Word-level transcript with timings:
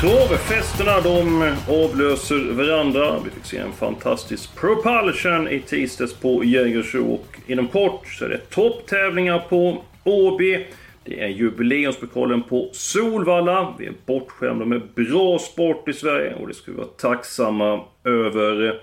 Travfesterna 0.00 1.00
de 1.00 1.42
avlöser 1.68 2.52
varandra. 2.52 3.20
Vi 3.24 3.30
fick 3.30 3.44
se 3.44 3.58
en 3.58 3.72
fantastisk 3.72 4.60
propulsion 4.60 5.48
i 5.48 5.60
tisdags 5.60 6.14
på 6.14 6.44
Jägersro 6.44 7.12
och 7.12 7.26
inom 7.46 7.68
kort 7.68 8.06
så 8.06 8.24
är 8.24 8.28
det 8.28 8.50
topptävlingar 8.50 9.38
på 9.38 9.82
Åby. 10.04 10.66
Det 11.04 11.20
är 11.20 11.28
jubileumspokalen 11.28 12.42
på 12.42 12.70
Solvalla. 12.72 13.74
Vi 13.78 13.86
är 13.86 13.92
bortskämda 14.06 14.64
med 14.64 14.82
bra 14.94 15.38
sport 15.38 15.88
i 15.88 15.92
Sverige 15.92 16.34
och 16.34 16.48
det 16.48 16.54
ska 16.54 16.70
vi 16.70 16.76
vara 16.76 16.86
tacksamma 16.86 17.84
över. 18.04 18.80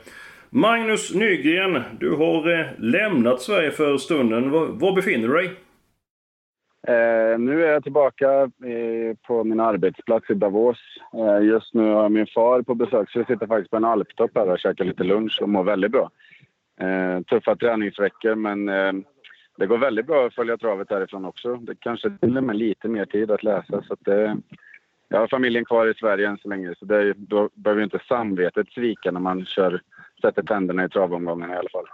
Magnus 0.49 1.13
Nygren, 1.13 1.81
du 1.99 2.11
har 2.11 2.59
eh, 2.59 2.65
lämnat 2.77 3.41
Sverige 3.41 3.71
för 3.71 3.97
stunden. 3.97 4.51
Var 4.51 4.95
befinner 4.95 5.27
du 5.27 5.33
dig? 5.33 5.51
Eh, 6.87 7.39
nu 7.39 7.63
är 7.63 7.71
jag 7.71 7.83
tillbaka 7.83 8.41
eh, 8.41 9.15
på 9.27 9.43
min 9.43 9.59
arbetsplats 9.59 10.29
i 10.29 10.33
Davos. 10.33 10.77
Eh, 11.13 11.45
just 11.45 11.73
nu 11.73 11.83
har 11.83 12.01
jag 12.01 12.11
min 12.11 12.27
far 12.27 12.61
på 12.61 12.75
besök 12.75 13.11
så 13.11 13.19
jag 13.19 13.27
sitter 13.27 13.47
faktiskt 13.47 13.71
på 13.71 13.77
en 13.77 13.85
alptopp 13.85 14.31
här 14.35 14.49
och 14.49 14.59
käkar 14.59 14.85
lite 14.85 15.03
lunch 15.03 15.39
och 15.41 15.49
mår 15.49 15.63
väldigt 15.63 15.91
bra. 15.91 16.11
Eh, 16.79 17.21
tuffa 17.21 17.55
träningsveckor 17.55 18.35
men 18.35 18.69
eh, 18.69 18.93
det 19.57 19.65
går 19.65 19.77
väldigt 19.77 20.07
bra 20.07 20.25
att 20.25 20.35
följa 20.35 20.57
travet 20.57 20.89
härifrån 20.89 21.25
också. 21.25 21.55
Det 21.55 21.75
kanske 21.79 22.09
till 22.09 22.37
och 22.37 22.43
med 22.43 22.55
lite 22.55 22.87
mer 22.87 23.05
tid 23.05 23.31
att 23.31 23.43
läsa 23.43 23.81
så 23.81 23.93
att 23.93 24.05
det, 24.05 24.37
jag 25.07 25.19
har 25.19 25.27
familjen 25.27 25.65
kvar 25.65 25.87
i 25.87 25.93
Sverige 25.93 26.27
än 26.27 26.37
så 26.37 26.49
länge 26.49 26.75
så 26.79 26.85
det, 26.85 27.13
då 27.13 27.49
behöver 27.53 27.83
inte 27.83 27.99
samvetet 28.07 28.69
svika 28.69 29.11
när 29.11 29.19
man 29.19 29.45
kör, 29.45 29.81
sätter 30.21 30.43
tänderna 30.43 30.85
i 30.85 30.89
travomgången 30.89 31.51
i 31.51 31.55
alla 31.55 31.69
fall. 31.69 31.87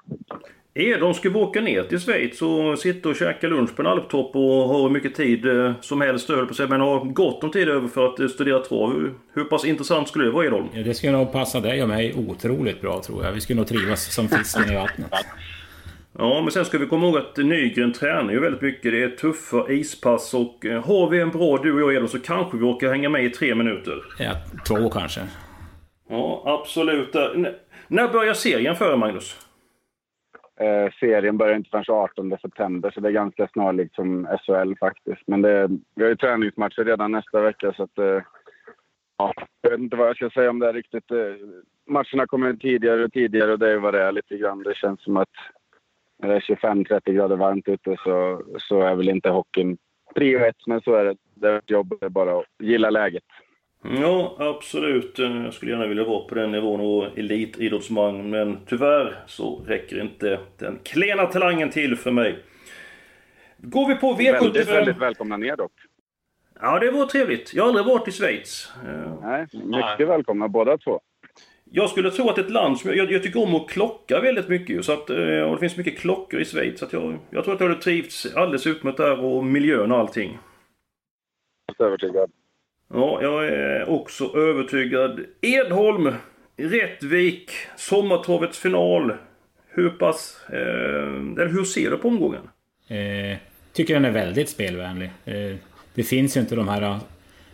Edholm 0.76 1.14
ska 1.14 1.30
vi 1.30 1.36
åka 1.36 1.62
ner 1.62 1.84
till 1.84 2.00
Schweiz 2.00 2.42
och 2.42 2.80
sitta 2.80 3.10
och 3.10 3.16
käka 3.16 3.48
lunch 3.48 3.76
på 3.76 3.82
en 3.82 3.88
alptopp 3.88 4.36
och 4.36 4.42
ha 4.42 4.82
hur 4.82 4.90
mycket 4.90 5.16
tid 5.16 5.46
eh, 5.46 5.72
som 5.82 6.02
helst 6.02 6.30
höll 6.30 6.46
på 6.46 6.54
sig. 6.54 6.68
Men 6.68 6.82
ha 6.82 7.04
gott 7.04 7.44
om 7.44 7.52
tid 7.52 7.70
över 7.70 7.88
för 7.88 8.06
att 8.06 8.20
eh, 8.20 8.28
studera 8.28 8.60
trav. 8.60 9.10
Hur, 9.34 9.44
pass 9.44 9.66
intressant 9.66 10.08
skulle 10.08 10.26
det 10.26 10.32
vara 10.32 10.46
Edholm? 10.46 10.68
Ja, 10.74 10.84
det 10.84 10.94
skulle 10.94 11.12
nog 11.12 11.32
passa 11.32 11.60
dig 11.60 11.84
och 11.84 11.90
mig 11.90 12.14
otroligt 12.28 12.82
bra 12.82 13.02
tror 13.02 13.26
jag. 13.26 13.32
Vi 13.32 13.42
skulle 13.42 13.58
nog 13.58 13.68
trivas 13.68 14.14
som 14.14 14.28
fisken 14.28 14.72
i 14.72 14.76
vattnet. 14.76 15.12
Ja, 16.18 16.42
men 16.42 16.52
sen 16.52 16.66
ska 16.66 16.78
vi 16.78 16.86
komma 16.86 17.06
ihåg 17.06 17.18
att 17.18 17.38
Nygren 17.38 17.94
tränar 17.94 18.34
ju 18.34 18.40
väldigt 18.40 18.62
mycket. 18.62 18.92
Det 18.92 19.04
är 19.04 19.10
tuffa 19.10 19.72
ispass 19.72 20.34
och 20.34 20.66
eh, 20.66 20.86
har 20.86 21.10
vi 21.10 21.20
en 21.20 21.30
bra 21.30 21.58
du 21.58 21.74
och 21.74 21.82
jag 21.82 21.92
Edholm 21.94 22.08
så 22.08 22.20
kanske 22.20 22.58
vi 22.58 22.64
orkar 22.64 22.90
hänga 22.90 23.10
med 23.10 23.26
i 23.26 23.30
tre 23.30 23.56
minuter. 23.56 24.04
Ja, 24.20 24.32
två 24.68 24.90
kanske. 24.90 25.22
Ja, 26.10 26.44
absolut. 26.46 27.16
N 27.16 27.48
när 27.88 28.08
börjar 28.08 28.34
serien 28.34 28.76
för 28.76 28.98
Magnus? 28.98 29.38
Eh, 30.64 30.92
serien 31.00 31.38
börjar 31.38 31.56
inte 31.56 31.70
förrän 31.70 31.84
18 31.88 32.38
september 32.42 32.92
så 32.92 33.00
det 33.00 33.10
är 33.10 33.12
ganska 33.14 33.48
snarlikt 33.48 33.96
som 33.96 34.28
SHL 34.42 34.74
faktiskt. 34.80 35.22
Men 35.28 35.42
det, 35.42 35.68
vi 35.96 36.04
har 36.04 36.10
ju 36.10 36.16
träningsmatcher 36.16 36.84
redan 36.84 37.12
nästa 37.12 37.42
vecka 37.42 37.74
så 37.74 37.84
att... 37.84 37.98
Eh, 37.98 38.22
ja, 39.18 39.34
jag 39.62 39.72
vet 39.72 39.80
inte 39.80 39.96
vad 39.96 40.08
jag 40.08 40.16
ska 40.16 40.30
säga 40.30 40.50
om 40.50 40.60
det 40.60 40.66
här 40.66 40.74
riktigt. 40.74 41.12
Eh, 41.12 41.18
matcherna 41.88 42.28
kommer 42.28 42.54
tidigare 42.54 43.04
och 43.04 43.14
tidigare 43.14 43.52
och 43.52 43.60
det 43.60 43.72
är 43.72 43.78
vad 43.78 43.94
det 43.94 44.02
är 44.02 44.12
lite 44.12 44.38
grann. 44.38 44.64
Det 44.64 44.76
känns 44.76 45.04
som 45.04 45.18
att 45.18 45.30
när 46.20 46.30
det 46.30 46.36
är 46.36 46.40
25-30 46.40 47.12
grader 47.12 47.36
varmt 47.36 47.68
ute 47.68 47.96
så, 48.04 48.44
så 48.58 48.82
är 48.82 48.96
väl 48.96 49.10
inte 49.10 49.30
hockeyn 49.30 49.78
prio 50.16 50.40
ett, 50.40 50.68
men 50.68 50.82
så 50.82 50.96
är 50.96 51.06
det. 51.06 51.16
Det 51.36 51.48
är 51.48 51.58
ett 51.58 51.70
jobb, 51.70 51.94
det 52.00 52.06
är 52.06 52.10
bara 52.10 52.40
att 52.40 52.46
gilla 52.60 52.90
läget. 52.90 53.24
Ja, 53.84 54.36
absolut. 54.40 55.20
Jag 55.20 55.54
skulle 55.54 55.72
gärna 55.72 55.88
vilja 55.88 56.04
vara 56.04 56.24
på 56.28 56.36
den 56.36 56.52
nivån 56.52 56.80
och 56.82 57.18
elitidrottsman, 57.18 58.30
men 58.30 58.58
tyvärr 58.66 59.16
så 59.28 59.64
räcker 59.68 60.02
inte 60.02 60.40
den 60.58 60.80
klena 60.84 61.26
talangen 61.26 61.70
till 61.70 61.96
för 61.96 62.12
mig. 62.12 62.40
Går 63.58 63.88
vi 63.88 63.96
på 63.96 64.14
V75... 64.14 64.42
Väldigt, 64.42 64.70
väldigt 64.70 64.98
välkomna 64.98 65.38
ner 65.38 65.56
dock. 65.56 65.72
Ja, 66.62 66.80
det 66.80 66.92
var 66.92 67.06
trevligt. 67.06 67.54
Jag 67.54 67.64
har 67.64 67.68
aldrig 67.68 67.86
varit 67.86 68.08
i 68.08 68.12
Schweiz. 68.12 68.72
Nej, 69.22 69.48
mycket 69.52 70.08
välkomna 70.08 70.48
båda 70.48 70.78
två. 70.78 71.02
Jag 71.72 71.90
skulle 71.90 72.12
tro 72.12 72.30
att 72.30 72.38
ett 72.38 72.50
land 72.50 72.80
som... 72.80 72.96
Jag, 72.96 73.12
jag 73.12 73.24
tycker 73.24 73.44
om 73.44 73.56
att 73.56 73.70
klocka 73.70 74.20
väldigt 74.22 74.48
mycket. 74.48 74.86
Så 74.86 74.94
att, 74.94 75.10
och 75.10 75.16
det 75.54 75.58
finns 75.60 75.78
mycket 75.78 76.00
klockor 76.00 76.40
i 76.42 76.46
Schweiz. 76.46 76.80
Så 76.80 76.86
jag, 76.92 77.18
jag 77.30 77.44
tror 77.44 77.54
att 77.54 77.60
jag 77.60 77.68
hade 77.68 77.82
trivts 77.82 78.36
alldeles 78.36 78.68
utmärkt 78.68 78.98
där 78.98 79.24
och 79.26 79.46
miljön 79.46 79.92
och 79.92 79.98
allting. 79.98 80.40
Övertygad. 81.80 82.32
Ja, 82.96 83.20
jag 83.22 83.48
är 83.48 83.90
också 83.90 84.38
övertygad. 84.38 85.20
Edholm, 85.42 86.14
Rättvik, 86.58 87.52
Sommartravets 87.78 88.60
final. 88.60 89.14
Hur 89.70 89.90
pass... 89.90 90.40
Eh, 90.50 90.58
eller 90.58 91.50
hur 91.50 91.64
ser 91.64 91.92
du 91.92 91.98
på 91.98 92.08
omgången? 92.08 92.42
Eh, 92.88 93.38
tycker 93.74 93.94
den 93.94 94.06
är 94.06 94.12
väldigt 94.12 94.50
spelvänlig. 94.50 95.10
Eh, 95.26 95.56
det 95.94 96.04
finns 96.04 96.38
ju 96.38 96.42
inte 96.42 96.56
de 96.56 96.68
här 96.68 97.00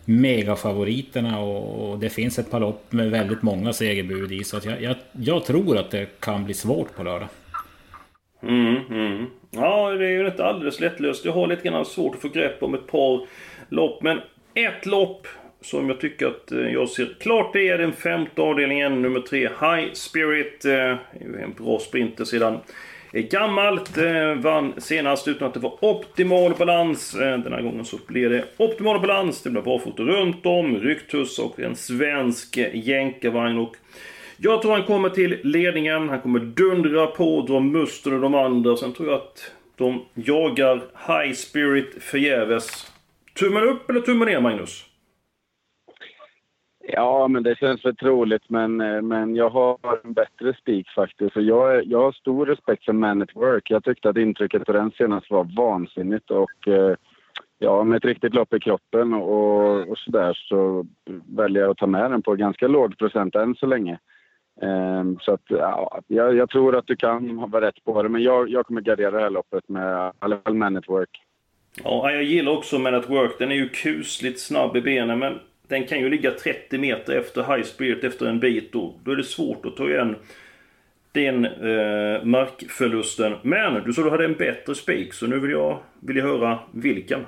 megafavoriterna 0.04 1.40
och, 1.40 1.90
och 1.90 1.98
det 1.98 2.10
finns 2.10 2.38
ett 2.38 2.50
par 2.50 2.60
lopp 2.60 2.92
med 2.92 3.10
väldigt 3.10 3.42
många 3.42 3.72
segerbud 3.72 4.32
i. 4.32 4.44
Så 4.44 4.56
att 4.56 4.64
jag, 4.64 4.82
jag, 4.82 4.96
jag 5.12 5.44
tror 5.44 5.78
att 5.78 5.90
det 5.90 6.20
kan 6.20 6.44
bli 6.44 6.54
svårt 6.54 6.96
på 6.96 7.02
lördag. 7.02 7.28
Mm, 8.42 8.76
mm. 8.90 9.26
Ja, 9.50 9.90
det 9.90 10.06
är 10.06 10.10
ju 10.10 10.26
inte 10.26 10.44
alldeles 10.44 10.80
lättlöst. 10.80 11.24
Jag 11.24 11.32
har 11.32 11.46
lite 11.46 11.68
grann 11.68 11.84
svårt 11.84 12.14
att 12.14 12.20
få 12.22 12.28
grepp 12.28 12.62
om 12.62 12.74
ett 12.74 12.86
par 12.86 13.26
lopp. 13.68 14.02
Men 14.02 14.20
ett 14.54 14.86
lopp 14.86 15.26
som 15.60 15.88
jag 15.88 16.00
tycker 16.00 16.26
att 16.26 16.52
eh, 16.52 16.58
jag 16.58 16.88
ser 16.88 17.16
klart 17.20 17.52
det 17.52 17.68
är 17.68 17.78
den 17.78 17.92
femte 17.92 18.42
avdelningen, 18.42 19.02
nummer 19.02 19.20
tre, 19.20 19.40
High 19.40 19.92
Spirit. 19.92 20.64
Eh, 20.64 20.96
en 21.42 21.54
bra 21.58 21.78
sprinter 21.78 22.24
sedan 22.24 22.58
gammalt. 23.12 23.98
Eh, 23.98 24.34
vann 24.34 24.72
senast 24.78 25.28
utan 25.28 25.48
att 25.48 25.54
det 25.54 25.60
var 25.60 25.84
optimal 25.84 26.54
balans. 26.58 27.12
Den 27.18 27.52
här 27.52 27.62
gången 27.62 27.84
så 27.84 27.98
blir 28.06 28.30
det 28.30 28.44
optimal 28.56 29.00
balans. 29.00 29.42
Det 29.42 29.50
blir 29.50 29.62
barfota 29.62 30.02
runt 30.02 30.46
om, 30.46 30.76
rycktuss 30.78 31.38
och 31.38 31.60
en 31.60 31.76
svensk 31.76 32.56
jänkarvagn. 32.72 33.58
Och 33.58 33.76
jag 34.36 34.62
tror 34.62 34.72
han 34.72 34.82
kommer 34.82 35.08
till 35.08 35.38
ledningen. 35.42 36.08
Han 36.08 36.20
kommer 36.20 36.38
dundra 36.38 37.06
på, 37.06 37.46
dra 37.48 37.60
musten 37.60 38.14
och 38.14 38.20
de 38.20 38.34
andra. 38.34 38.76
Sen 38.76 38.92
tror 38.92 39.08
jag 39.08 39.16
att 39.16 39.52
de 39.76 40.04
jagar 40.14 40.82
High 41.06 41.34
Spirit 41.34 42.02
förgäves. 42.02 42.92
Tummen 43.40 43.62
upp 43.62 43.90
eller 43.90 44.00
tummen 44.00 44.28
ner, 44.28 44.40
Magnus? 44.40 44.84
Ja, 46.88 47.28
men 47.28 47.42
det 47.42 47.58
känns 47.58 47.84
väl 47.84 47.96
troligt. 47.96 48.50
Men, 48.50 48.80
eh, 48.80 49.02
men 49.02 49.36
jag 49.36 49.50
har 49.50 49.78
en 50.04 50.12
bättre 50.12 50.54
spik 50.54 50.88
faktiskt. 50.88 51.32
Så 51.32 51.40
jag, 51.40 51.84
jag 51.84 52.02
har 52.02 52.12
stor 52.12 52.46
respekt 52.46 52.84
för 52.84 52.92
Man 52.92 53.22
at 53.22 53.36
Work. 53.36 53.70
Jag 53.70 53.84
tyckte 53.84 54.08
att 54.08 54.16
intrycket 54.16 54.66
på 54.66 54.72
den 54.72 54.90
senast 54.90 55.30
var 55.30 55.44
vansinnigt. 55.56 56.30
Och 56.30 56.68
eh, 56.68 56.96
ja, 57.58 57.84
med 57.84 57.96
ett 57.96 58.04
riktigt 58.04 58.34
lopp 58.34 58.54
i 58.54 58.60
kroppen 58.60 59.14
och, 59.14 59.88
och 59.88 59.98
sådär 59.98 60.32
så 60.48 60.86
väljer 61.36 61.62
jag 61.62 61.70
att 61.70 61.78
ta 61.78 61.86
med 61.86 62.10
den 62.10 62.22
på 62.22 62.34
ganska 62.34 62.68
låg 62.68 62.98
procent 62.98 63.34
än 63.34 63.54
så 63.54 63.66
länge. 63.66 63.98
Ehm, 64.62 65.18
så 65.20 65.32
att, 65.32 65.44
ja, 65.48 66.00
jag, 66.06 66.36
jag, 66.36 66.50
tror 66.50 66.76
att 66.76 66.86
du 66.86 66.96
kan 66.96 67.50
vara 67.50 67.66
rätt 67.66 67.84
på 67.84 68.02
det. 68.02 68.08
Men 68.08 68.22
jag, 68.22 68.48
jag 68.48 68.66
kommer 68.66 68.80
gardera 68.80 69.10
det 69.10 69.20
här 69.20 69.30
loppet 69.30 69.68
med 69.68 70.08
i 70.08 70.12
alla 70.18 70.38
fall 70.38 70.54
Man 70.54 70.76
at 70.76 70.88
Work. 70.88 71.29
Ja, 71.84 72.12
jag 72.12 72.22
gillar 72.22 72.52
också 72.52 72.78
Man 72.78 72.94
at 72.94 73.10
Work. 73.10 73.38
Den 73.38 73.50
är 73.50 73.54
ju 73.56 73.68
kusligt 73.68 74.40
snabb 74.40 74.76
i 74.76 74.80
benen 74.80 75.18
men 75.18 75.38
den 75.68 75.86
kan 75.86 76.00
ju 76.00 76.08
ligga 76.10 76.30
30 76.30 76.78
meter 76.78 77.16
efter 77.16 77.42
High 77.42 77.62
Spirit 77.62 78.04
efter 78.04 78.26
en 78.26 78.40
bit 78.40 78.74
och 78.74 78.98
då 79.04 79.10
är 79.10 79.16
det 79.16 79.24
svårt 79.24 79.66
att 79.66 79.76
ta 79.76 79.88
igen 79.88 80.16
den 81.12 81.44
eh, 81.44 82.24
markförlusten. 82.24 83.34
Men 83.42 83.84
du 83.84 83.92
sa 83.92 84.02
du 84.02 84.10
hade 84.10 84.24
en 84.24 84.34
bättre 84.34 84.74
spik 84.74 85.14
så 85.14 85.26
nu 85.26 85.40
vill 85.40 85.50
jag, 85.50 85.78
vill 86.00 86.16
jag 86.16 86.24
höra 86.24 86.58
vilken. 86.72 87.26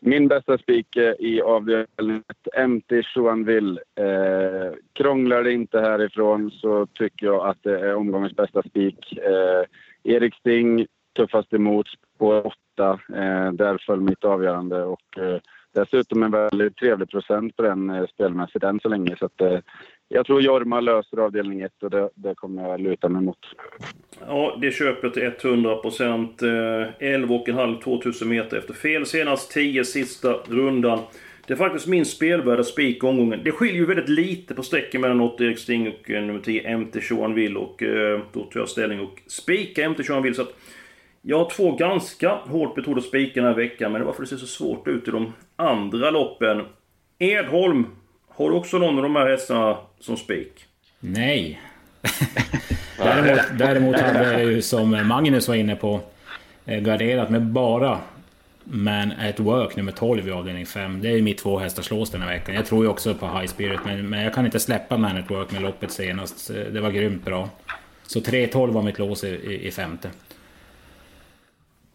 Min 0.00 0.28
bästa 0.28 0.58
spik 0.58 0.96
eh, 0.96 1.14
i 1.18 1.42
avdelningen 1.42 2.22
MT 2.68 2.92
Joanville. 3.14 3.80
Eh, 3.94 4.72
krånglar 4.92 5.42
det 5.42 5.52
inte 5.52 5.80
härifrån 5.80 6.50
så 6.50 6.86
tycker 6.86 7.26
jag 7.26 7.48
att 7.48 7.62
det 7.62 7.80
är 7.80 7.94
omgångens 7.94 8.36
bästa 8.36 8.62
spik. 8.62 9.12
Eh, 9.16 9.64
Erik 10.14 10.34
Sting 10.34 10.86
tuffast 11.16 11.52
emot 11.52 11.86
på 12.18 12.28
åtta. 12.28 13.00
Eh, 13.08 13.52
där 13.52 13.82
föll 13.86 14.00
mitt 14.00 14.24
avgörande 14.24 14.84
och 14.84 15.18
eh, 15.18 15.40
dessutom 15.74 16.22
en 16.22 16.30
väldigt 16.30 16.76
trevlig 16.76 17.10
procent 17.10 17.56
på 17.56 17.62
den 17.62 17.90
eh, 17.90 18.06
spelmässigt 18.06 18.64
än 18.64 18.80
så 18.80 18.88
länge. 18.88 19.16
Så 19.18 19.24
att, 19.24 19.40
eh, 19.40 19.58
jag 20.08 20.26
tror 20.26 20.42
Jorma 20.42 20.80
löser 20.80 21.16
avdelning 21.16 21.60
1 21.60 21.82
och 21.82 21.90
det, 21.90 22.10
det 22.14 22.34
kommer 22.34 22.68
jag 22.68 22.80
luta 22.80 23.08
mig 23.08 23.22
mot. 23.22 23.38
Ja, 24.26 24.58
det 24.60 24.70
köper 24.70 25.06
jag 25.06 25.38
till 25.38 25.50
100 25.50 25.76
procent. 25.76 26.42
Eh, 26.42 26.48
11,5 26.48 27.80
2000 27.82 28.28
meter 28.28 28.56
efter 28.56 28.74
fel 28.74 29.06
senast. 29.06 29.50
10 29.50 29.84
sista 29.84 30.32
rundan. 30.32 30.98
Det 31.46 31.54
är 31.54 31.58
faktiskt 31.58 31.86
min 31.86 32.04
spelvärda 32.04 32.64
spik 32.64 33.04
omgången. 33.04 33.40
Det 33.44 33.52
skiljer 33.52 33.76
ju 33.76 33.86
väldigt 33.86 34.08
lite 34.08 34.54
på 34.54 34.62
sträcken 34.62 35.00
mellan 35.00 35.20
8 35.20 35.44
Erik 35.44 35.58
Sting 35.58 35.88
och 35.88 36.10
eh, 36.10 36.22
nummer 36.22 36.40
10 36.40 36.78
MT 36.78 36.96
Johan 37.10 37.34
Will. 37.34 37.56
Och 37.56 37.82
eh, 37.82 38.20
då 38.32 38.44
tar 38.44 38.60
jag 38.60 38.68
ställning 38.68 39.00
och 39.00 39.22
spikar 39.26 39.88
MT 39.88 40.08
Johan 40.08 40.22
Will. 40.22 40.34
Så 40.34 40.42
att 40.42 40.54
jag 41.22 41.38
har 41.38 41.50
två 41.50 41.72
ganska 41.72 42.34
hårt 42.34 42.74
betrodda 42.74 43.00
spikar 43.00 43.40
den 43.40 43.50
här 43.50 43.56
veckan. 43.56 43.92
Men 43.92 44.00
det 44.00 44.06
är 44.06 44.10
att 44.10 44.16
det 44.16 44.26
ser 44.26 44.36
så 44.36 44.46
svårt 44.46 44.88
ut 44.88 45.08
i 45.08 45.10
de 45.10 45.32
andra 45.56 46.10
loppen. 46.10 46.66
Edholm, 47.18 47.86
har 48.28 48.50
du 48.50 48.56
också 48.56 48.78
någon 48.78 48.96
av 48.96 49.02
de 49.02 49.16
här 49.16 49.30
hästarna 49.30 49.76
som 50.00 50.16
spik? 50.16 50.66
Nej. 51.00 51.60
däremot, 52.98 53.40
däremot 53.58 54.00
hade 54.00 54.32
jag 54.32 54.52
ju 54.52 54.62
som 54.62 55.08
Magnus 55.08 55.48
var 55.48 55.54
inne 55.54 55.76
på 55.76 56.00
eh, 56.64 56.80
garderat 56.80 57.30
med 57.30 57.42
bara 57.42 57.98
Man 58.64 59.12
at 59.12 59.40
Work 59.40 59.76
nummer 59.76 59.92
12 59.92 60.28
i 60.28 60.30
avdelning 60.30 60.66
5. 60.66 61.00
Det 61.02 61.08
är 61.08 61.12
ju 61.12 61.22
mitt 61.22 61.38
två 61.38 61.58
hästars 61.58 61.90
lås 61.90 62.10
den 62.10 62.22
här 62.22 62.28
veckan. 62.28 62.54
Jag 62.54 62.66
tror 62.66 62.84
ju 62.84 62.90
också 62.90 63.14
på 63.14 63.26
High 63.26 63.46
Spirit, 63.46 63.80
men, 63.84 64.08
men 64.08 64.22
jag 64.22 64.34
kan 64.34 64.44
inte 64.44 64.60
släppa 64.60 64.96
Man 64.96 65.16
at 65.16 65.30
Work 65.30 65.52
med 65.52 65.62
loppet 65.62 65.90
senast. 65.90 66.50
Eh, 66.50 66.56
det 66.56 66.80
var 66.80 66.90
grymt 66.90 67.24
bra. 67.24 67.48
Så 68.06 68.20
3-12 68.20 68.70
var 68.70 68.82
mitt 68.82 68.98
lås 68.98 69.24
i, 69.24 69.28
i, 69.28 69.66
i 69.66 69.70
femte. 69.70 70.10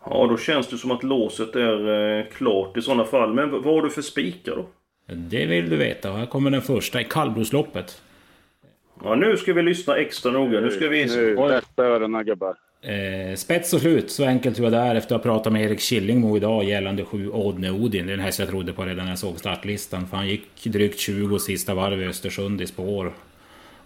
Ja, 0.10 0.28
då 0.28 0.38
känns 0.38 0.68
det 0.68 0.78
som 0.78 0.92
att 0.92 1.04
låset 1.04 1.56
är 1.56 2.18
eh, 2.19 2.25
klart 2.25 2.78
i 2.78 2.81
sådana 2.81 3.06
fall. 3.06 3.34
Men 3.34 3.52
vad 3.52 3.63
har 3.63 3.81
du 3.81 3.90
för 3.90 4.02
spikar 4.02 4.56
då? 4.56 4.66
Det 5.13 5.46
vill 5.46 5.69
du 5.69 5.75
veta. 5.75 6.12
Här 6.12 6.25
kommer 6.25 6.52
den 6.52 6.62
första 6.62 7.02
i 7.02 7.04
kallblodsloppet. 7.04 8.02
Ja, 9.04 9.16
nu 9.16 9.38
ska 9.38 9.54
vi 9.54 9.62
lyssna 9.62 9.96
extra 9.96 10.31
noga. 10.31 10.60
Nu 10.60 10.72
ska 10.72 10.88
vi... 10.88 11.06
Nu, 11.06 11.36
bästa 11.36 11.86
öronen 11.86 12.25
gubbar. 12.25 12.56
Eh, 12.81 13.36
spets 13.36 13.74
och 13.74 13.81
slut, 13.81 14.12
så 14.12 14.25
enkelt 14.25 14.56
tror 14.56 14.66
jag 14.66 14.74
det 14.74 14.90
är 14.90 14.96
efter 14.96 15.16
att 15.16 15.24
ha 15.24 15.31
pratat 15.31 15.54
med 15.54 15.63
Erik 15.63 15.80
Killingmo 15.80 16.38
idag 16.38 16.63
gällande 16.63 17.06
7 17.06 17.30
Odne 17.30 17.72
Odin. 17.72 18.06
Det 18.06 18.13
är 18.13 18.18
den 18.18 18.25
häst 18.25 18.40
jag 18.40 18.50
trodde 18.50 18.74
på 18.74 18.86
redan 18.86 19.06
när 19.06 19.12
jag 19.12 19.19
såg 19.19 19.40
startlistan. 19.40 20.07
För 20.07 20.18
han 20.18 20.28
gick 20.28 20.63
drygt 20.63 21.00
20 21.00 21.40
sista 21.40 21.74
varv 21.74 22.02
i 22.02 22.07
Östersund 22.07 22.62
i 22.62 22.68
spår. 22.68 23.13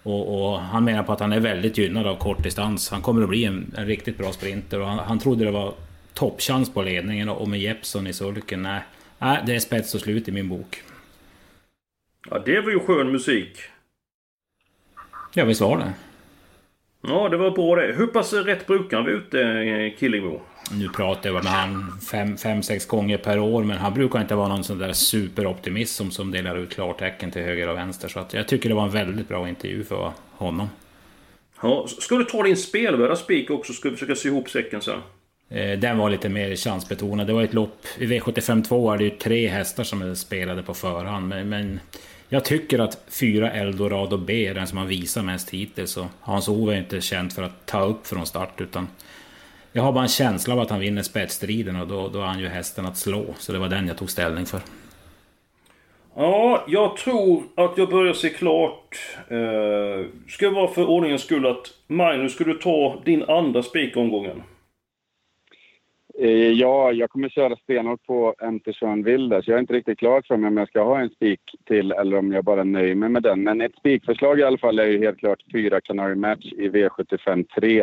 Och, 0.04 0.51
och, 0.51 0.60
han 0.60 0.83
menar 0.83 1.04
på 1.04 1.12
att 1.12 1.19
han 1.19 1.33
är 1.33 1.39
väldigt 1.39 1.77
gynnad 1.77 2.07
av 2.07 2.16
kortdistans. 2.16 2.89
Han 2.89 3.01
kommer 3.01 3.24
att 3.24 3.30
bli 3.30 3.45
en, 3.45 3.74
en 3.77 3.86
riktigt 3.86 4.18
bra 4.18 4.31
sprinter. 4.31 4.80
Och 4.81 4.88
han, 4.88 5.00
han 5.00 5.19
trodde 5.19 5.45
det 5.45 5.51
var 5.51 5.74
toppchans 6.19 6.74
på 6.74 6.81
ledningen 6.81 7.30
och 7.30 7.48
med 7.48 7.60
Jeppson 7.60 8.07
i 8.07 8.13
sulken. 8.13 8.63
Nej, 8.63 8.81
nej, 9.19 9.44
det 9.45 9.56
är 9.56 9.60
spets 9.60 9.95
och 9.95 10.01
slut 10.01 10.27
i 10.27 10.31
min 10.31 10.50
bok. 10.50 10.83
Ja, 12.30 12.39
det 12.45 12.62
var 12.62 12.71
ju 12.71 12.80
skön 12.80 13.12
musik. 13.12 13.57
Ja, 15.33 15.45
visst 15.45 15.62
var 15.62 15.77
det. 15.77 15.94
Ja, 17.01 17.30
det 17.30 17.38
var 17.38 17.51
bra 17.51 17.75
det. 17.75 17.94
Hur 17.94 18.07
pass 18.07 18.33
rätt 18.33 18.68
brukar 18.68 19.01
vara 19.01 19.12
ute, 19.12 19.42
eh, 19.42 19.98
Killingbo? 20.00 20.42
Nu 20.71 20.89
pratar 20.89 21.30
jag 21.30 21.44
med 21.44 21.54
han 21.54 22.00
fem, 22.12 22.38
fem, 22.38 22.63
sex 22.63 22.86
gånger 22.86 23.18
per 23.18 23.39
år, 23.39 23.63
men 23.63 23.77
han 23.77 23.94
brukar 23.94 24.21
inte 24.21 24.36
vara 24.36 24.48
någon 24.48 24.63
sån 24.63 24.77
där 24.77 24.94
superoptimist 24.94 25.95
som, 25.95 26.12
som 26.12 26.31
delar 26.31 26.57
ut 26.57 26.74
klartecken 26.74 27.31
till 27.31 27.42
höger 27.42 27.68
och 27.68 27.77
vänster. 27.77 28.07
Så 28.07 28.19
att 28.19 28.33
jag 28.33 28.48
tycker 28.48 28.69
det 28.69 28.75
var 28.75 28.83
en 28.83 28.92
väldigt 28.92 29.27
bra 29.27 29.50
intervju 29.50 29.83
för 29.83 30.12
honom. 30.31 30.69
Ja, 31.62 31.88
ska 31.88 32.16
du 32.16 32.24
ta 32.24 32.44
din 32.44 32.57
spelvärda 32.57 33.16
spik 33.16 33.50
också, 33.50 33.74
ska 33.74 33.89
vi 33.89 33.95
försöka 33.95 34.16
sy 34.16 34.30
ihop 34.30 34.50
säcken 34.50 34.81
sen? 34.81 35.00
Eh, 35.49 35.79
den 35.79 35.97
var 35.97 36.09
lite 36.09 36.29
mer 36.29 36.55
chansbetonad. 36.55 37.27
Det 37.27 37.33
var 37.33 37.43
ett 37.43 37.53
lopp... 37.53 37.85
I 37.97 38.05
V75 38.05 38.63
2 38.63 38.91
är 38.91 38.97
det 38.97 39.03
ju 39.03 39.09
tre 39.09 39.47
hästar 39.47 39.83
som 39.83 40.15
spelade 40.15 40.63
på 40.63 40.73
förhand. 40.73 41.27
Men, 41.27 41.49
men 41.49 41.79
jag 42.29 42.45
tycker 42.45 42.79
att 42.79 43.05
fyra 43.19 43.51
Eldorado 43.51 44.17
B 44.17 44.47
är 44.47 44.53
den 44.53 44.67
som 44.67 44.77
har 44.77 44.85
visat 44.85 45.25
mest 45.25 45.49
hittills. 45.49 45.97
Och 45.97 46.05
Hans-Ove 46.19 46.73
är 46.73 46.77
inte 46.77 47.01
känd 47.01 47.33
för 47.33 47.43
att 47.43 47.65
ta 47.65 47.81
upp 47.81 48.07
från 48.07 48.25
start. 48.25 48.61
utan 48.61 48.87
Jag 49.71 49.83
har 49.83 49.91
bara 49.91 50.03
en 50.03 50.09
känsla 50.09 50.53
av 50.53 50.59
att 50.59 50.69
han 50.69 50.79
vinner 50.79 51.01
spetsstriden 51.01 51.75
och 51.75 51.87
då, 51.87 52.09
då 52.09 52.19
är 52.21 52.25
han 52.25 52.39
ju 52.39 52.47
hästen 52.47 52.85
att 52.85 52.97
slå. 52.97 53.25
Så 53.37 53.51
det 53.51 53.59
var 53.59 53.69
den 53.69 53.87
jag 53.87 53.97
tog 53.97 54.09
ställning 54.09 54.45
för. 54.45 54.59
Ja, 56.15 56.65
jag 56.67 56.97
tror 56.97 57.43
att 57.55 57.77
jag 57.77 57.89
börjar 57.89 58.13
se 58.13 58.29
klart. 58.29 58.99
Eh, 59.27 60.05
ska 60.27 60.49
vara 60.49 60.67
för 60.67 60.85
ordningens 60.85 61.21
skull 61.21 61.45
att 61.45 61.67
Magnus, 61.87 62.33
ska 62.33 62.43
du 62.43 62.53
ta 62.53 63.01
din 63.05 63.23
andra 63.23 63.63
spik 63.63 63.97
omgången? 63.97 64.43
Eh, 66.21 66.51
ja, 66.51 66.92
jag 66.92 67.10
kommer 67.10 67.30
köra 67.30 67.56
stenhårt 67.56 68.06
på 68.06 68.36
MT 68.51 68.68
Wilder, 69.06 69.42
så 69.42 69.51
jag 69.51 69.56
är 69.56 69.62
inte 69.62 69.74
riktigt 69.74 70.00
klar 70.00 70.21
för 70.27 70.38
mig 70.38 70.48
om 70.48 70.57
jag 70.57 70.68
ska 70.68 70.83
ha 70.83 71.00
en 71.00 71.10
spik 71.10 71.42
till 71.66 71.92
eller 71.92 72.18
om 72.18 72.31
jag 72.31 72.44
bara 72.44 72.63
nöjer 72.63 72.95
mig 72.95 73.10
med 73.10 73.24
den. 73.24 73.44
Men 73.44 73.62
ett 73.62 73.75
spikförslag 73.75 74.39
i 74.39 74.44
alla 74.44 74.57
fall 74.57 74.80
är 74.80 74.86
ju 74.86 75.00
helt 75.00 75.19
klart 75.19 75.44
fyra 75.51 75.81
Canary 75.81 76.16
Match 76.16 76.45
i 76.45 76.69
V75 76.69 77.45
3. 77.60 77.81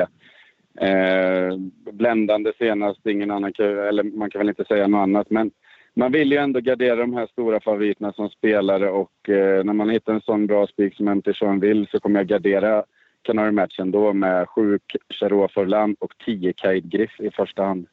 Eh, 0.80 1.56
bländande 1.92 2.52
senast, 2.58 3.06
ingen 3.06 3.30
annan 3.30 3.52
eller 3.58 4.02
man 4.02 4.30
kan 4.30 4.38
väl 4.38 4.48
inte 4.48 4.64
säga 4.64 4.86
något 4.86 4.98
annat. 4.98 5.30
Men 5.30 5.50
man 5.94 6.12
vill 6.12 6.32
ju 6.32 6.38
ändå 6.38 6.60
gardera 6.60 6.96
de 6.96 7.14
här 7.14 7.26
stora 7.26 7.60
favoriterna 7.60 8.12
som 8.12 8.28
spelare 8.28 8.90
och 8.90 9.28
eh, 9.28 9.64
när 9.64 9.72
man 9.72 9.90
hittar 9.90 10.14
en 10.14 10.20
sån 10.20 10.46
bra 10.46 10.66
spik 10.66 10.96
som 10.96 11.14
MT 11.14 11.28
Will 11.60 11.86
så 11.90 12.00
kommer 12.00 12.20
jag 12.20 12.26
gardera 12.26 12.84
Canary 13.22 13.50
Match 13.50 13.80
ändå 13.80 14.12
med 14.12 14.48
sju 14.48 14.78
Charot 15.08 15.52
Forlan 15.52 15.96
och 15.98 16.12
tio 16.24 16.52
Kaid 16.52 16.90
Griff 16.90 17.20
i 17.20 17.30
första 17.30 17.62
hand. 17.62 17.86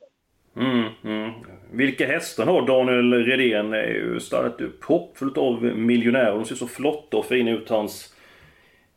Mm, 0.55 0.89
mm. 1.03 1.31
Vilka 1.71 2.07
hästar 2.07 2.45
har 2.45 2.67
Daniel 2.67 3.13
Redén? 3.13 3.73
är 3.73 3.87
ju 3.87 4.19
starkt 4.19 4.83
hoppfullt 4.83 5.37
av 5.37 5.63
miljonärer. 5.63 6.31
De 6.31 6.45
ser 6.45 6.55
så 6.55 6.67
flotta 6.67 7.17
och 7.17 7.25
fina 7.25 7.51
ut, 7.51 7.69
hans 7.69 8.15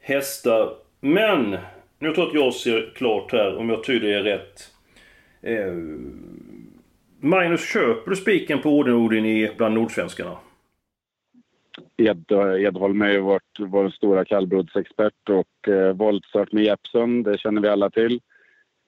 hästar. 0.00 0.74
Men! 1.00 1.56
Nu 1.98 2.12
tror 2.12 2.26
jag 2.26 2.28
att 2.28 2.34
jag 2.34 2.54
ser 2.54 2.92
klart 2.94 3.32
här, 3.32 3.56
om 3.56 3.70
jag 3.70 3.84
tyder 3.84 4.08
er 4.08 4.22
rätt. 4.22 4.70
Eh, 5.42 5.74
Magnus, 7.20 7.72
köper 7.72 8.10
du 8.10 8.16
spiken 8.16 8.62
på 8.62 8.70
Odin 8.70 9.26
i 9.26 9.50
bland 9.56 9.74
nordsvenskarna? 9.74 10.36
Ed, 11.96 12.32
eh, 12.32 12.62
Edholm 12.62 13.02
är 13.02 13.10
ju 13.10 13.20
varit 13.20 13.58
vår 13.58 13.90
stora 13.90 14.24
kallblodsexpert 14.24 15.28
och 15.30 15.68
eh, 15.68 15.92
våldsört 15.92 16.52
med 16.52 16.64
Jeppsson, 16.64 17.22
det 17.22 17.38
känner 17.38 17.60
vi 17.60 17.68
alla 17.68 17.90
till. 17.90 18.20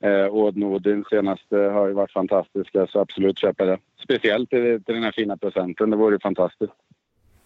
Eh, 0.03 0.35
Odnodin 0.35 1.05
senaste 1.11 1.57
har 1.57 1.87
ju 1.89 1.93
varit 1.93 2.13
fantastiska, 2.13 2.73
så 2.73 2.81
alltså 2.81 2.99
absolut 2.99 3.39
köpa 3.39 3.65
det. 3.65 3.79
Speciellt 4.05 4.51
till, 4.51 4.85
till 4.85 4.95
den 4.95 5.05
här 5.05 5.13
fina 5.13 5.37
procenten, 5.37 5.91
det 5.91 5.97
vore 5.97 6.15
ju 6.15 6.21
fantastiskt. 6.21 6.73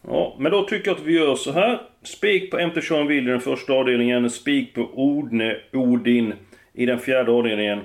Ja, 0.08 0.36
men 0.38 0.52
då 0.52 0.62
tycker 0.62 0.90
jag 0.90 0.96
att 0.96 1.04
vi 1.04 1.18
gör 1.18 1.34
så 1.34 1.52
här. 1.52 1.80
Spik 2.02 2.50
på 2.50 2.66
MT 2.66 2.82
Sean 2.82 3.06
Will 3.06 3.28
i 3.28 3.30
den 3.30 3.40
första 3.40 3.72
avdelningen, 3.72 4.30
spik 4.30 4.74
på 4.74 4.90
Odne 4.94 5.56
Odin 5.72 6.34
i 6.72 6.86
den 6.86 6.98
fjärde 6.98 7.32
avdelningen. 7.32 7.80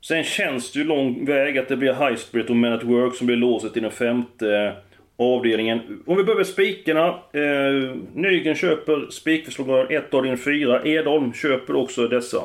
Sen 0.00 0.24
känns 0.24 0.72
det 0.72 0.78
ju 0.78 0.84
lång 0.84 1.24
väg 1.24 1.58
att 1.58 1.68
det 1.68 1.76
blir 1.76 1.92
High 1.92 2.16
Spirit 2.16 2.50
och 2.50 2.56
Men 2.56 2.72
at 2.72 2.84
Work 2.84 3.14
som 3.14 3.26
blir 3.26 3.36
låset 3.36 3.76
i 3.76 3.80
den 3.80 3.90
femte 3.90 4.76
avdelningen. 5.18 6.02
Om 6.06 6.16
vi 6.16 6.24
börjar 6.24 6.36
med 6.36 6.46
spikarna. 6.46 7.08
Eh, 7.32 7.96
Nygren 8.14 8.54
köper 8.54 9.10
spikförslag 9.10 9.92
1 9.92 10.14
avdelning 10.14 10.38
4. 10.38 10.84
Edholm 10.84 11.32
köper 11.32 11.76
också 11.76 12.08
dessa. 12.08 12.42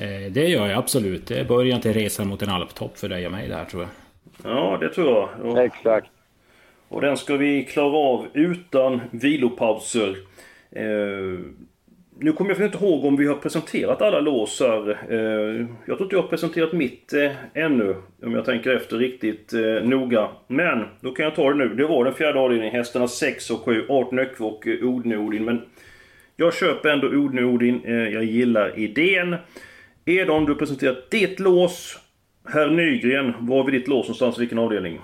Eh, 0.00 0.32
det 0.32 0.48
gör 0.48 0.68
jag 0.68 0.78
absolut. 0.78 1.26
Det 1.26 1.40
är 1.40 1.44
början 1.44 1.80
till 1.80 1.92
resan 1.92 2.28
mot 2.28 2.42
en 2.42 2.50
alptopp 2.50 2.98
för 2.98 3.08
dig 3.08 3.26
och 3.26 3.32
mig 3.32 3.48
där 3.48 3.64
tror 3.64 3.82
jag. 3.82 3.90
Ja, 4.52 4.78
det 4.80 4.88
tror 4.88 5.08
jag. 5.08 5.28
Och, 5.46 5.58
Exakt. 5.58 6.10
Och 6.88 7.00
den 7.00 7.16
ska 7.16 7.36
vi 7.36 7.64
klara 7.64 7.96
av 7.96 8.26
utan 8.32 9.00
vilopauser. 9.10 10.16
Eh, 10.70 11.38
nu 12.18 12.32
kommer 12.32 12.54
jag 12.54 12.66
inte 12.66 12.84
ihåg 12.84 13.04
om 13.04 13.16
vi 13.16 13.26
har 13.26 13.34
presenterat 13.34 14.02
alla 14.02 14.20
låsar. 14.20 14.98
Eh, 15.10 15.66
jag 15.86 15.96
tror 15.96 16.02
inte 16.02 16.16
jag 16.16 16.22
har 16.22 16.28
presenterat 16.28 16.72
mitt 16.72 17.12
eh, 17.12 17.30
ännu. 17.54 17.96
Om 18.22 18.32
jag 18.32 18.44
tänker 18.44 18.76
efter 18.76 18.96
riktigt 18.96 19.52
eh, 19.52 19.88
noga. 19.88 20.28
Men, 20.46 20.84
då 21.00 21.10
kan 21.12 21.24
jag 21.24 21.34
ta 21.34 21.50
det 21.50 21.56
nu. 21.56 21.68
Det 21.68 21.86
var 21.86 22.04
den 22.04 22.14
fjärde 22.14 22.38
avdelningen. 22.38 22.74
Hästarna 22.74 23.08
6 23.08 23.50
och 23.50 23.60
7. 23.60 23.84
18 23.88 24.18
Öckve 24.18 24.46
och 24.46 24.66
eh, 24.66 24.88
Odnodin. 24.88 25.44
Men 25.44 25.62
jag 26.36 26.54
köper 26.54 26.88
ändå 26.88 27.06
Odnodin. 27.06 27.80
Eh, 27.84 27.94
jag 27.94 28.24
gillar 28.24 28.78
idén. 28.78 29.36
Edon, 30.06 30.44
du 30.44 30.52
har 30.52 30.58
presenterat 30.58 31.10
ditt 31.10 31.40
lås. 31.40 31.98
Herr 32.48 32.70
Nygren, 32.70 33.34
var 33.38 33.64
vid 33.64 33.74
ditt 33.74 33.88
lås 33.88 34.06
någonstans? 34.06 34.38
Vilken 34.38 34.58
avdelning? 34.58 35.00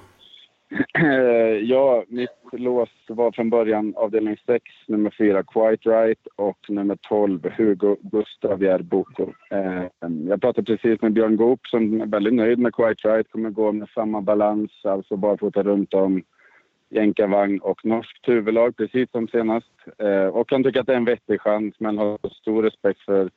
ja, 1.63 2.05
mitt 2.09 2.31
lås 2.53 2.89
var 3.09 3.33
från 3.33 3.51
början 3.51 3.95
avdelning 3.97 4.37
6, 4.47 4.65
nummer 4.89 5.15
4 5.19 5.43
Quite 5.43 5.91
Right 5.91 6.27
och 6.37 6.59
nummer 6.69 6.99
12 7.09 7.41
Hugo 7.57 7.97
Gustav 8.01 8.63
Järboko. 8.63 9.33
Ehm, 9.51 10.29
jag 10.29 10.41
pratade 10.41 10.77
precis 10.77 11.03
med 11.03 11.13
Björn 11.13 11.37
Goop 11.37 11.67
som 11.67 12.01
är 12.01 12.07
väldigt 12.07 12.35
nöjd 12.35 12.59
med 12.59 12.75
Quite 12.75 13.09
Right, 13.09 13.31
kommer 13.31 13.51
gå 13.51 13.73
med 13.73 13.89
samma 13.95 14.21
balans, 14.21 14.71
alltså 14.85 15.17
barfota 15.17 15.63
runt 15.63 15.95
om 15.95 16.23
jänkarvagn 16.91 17.59
och 17.61 17.85
norskt 17.85 18.29
huvudlag 18.29 18.77
precis 18.77 19.11
som 19.11 19.29
senast. 19.29 19.73
Ehm, 19.99 20.31
och 20.31 20.51
han 20.51 20.65
tycker 20.65 20.81
att 20.81 20.87
det 20.87 20.93
är 20.93 20.97
en 20.97 21.05
vettig 21.05 21.41
chans 21.41 21.75
men 21.79 21.99
har 21.99 22.19
stor 22.41 22.63
respekt 22.63 23.01
för 23.01 23.31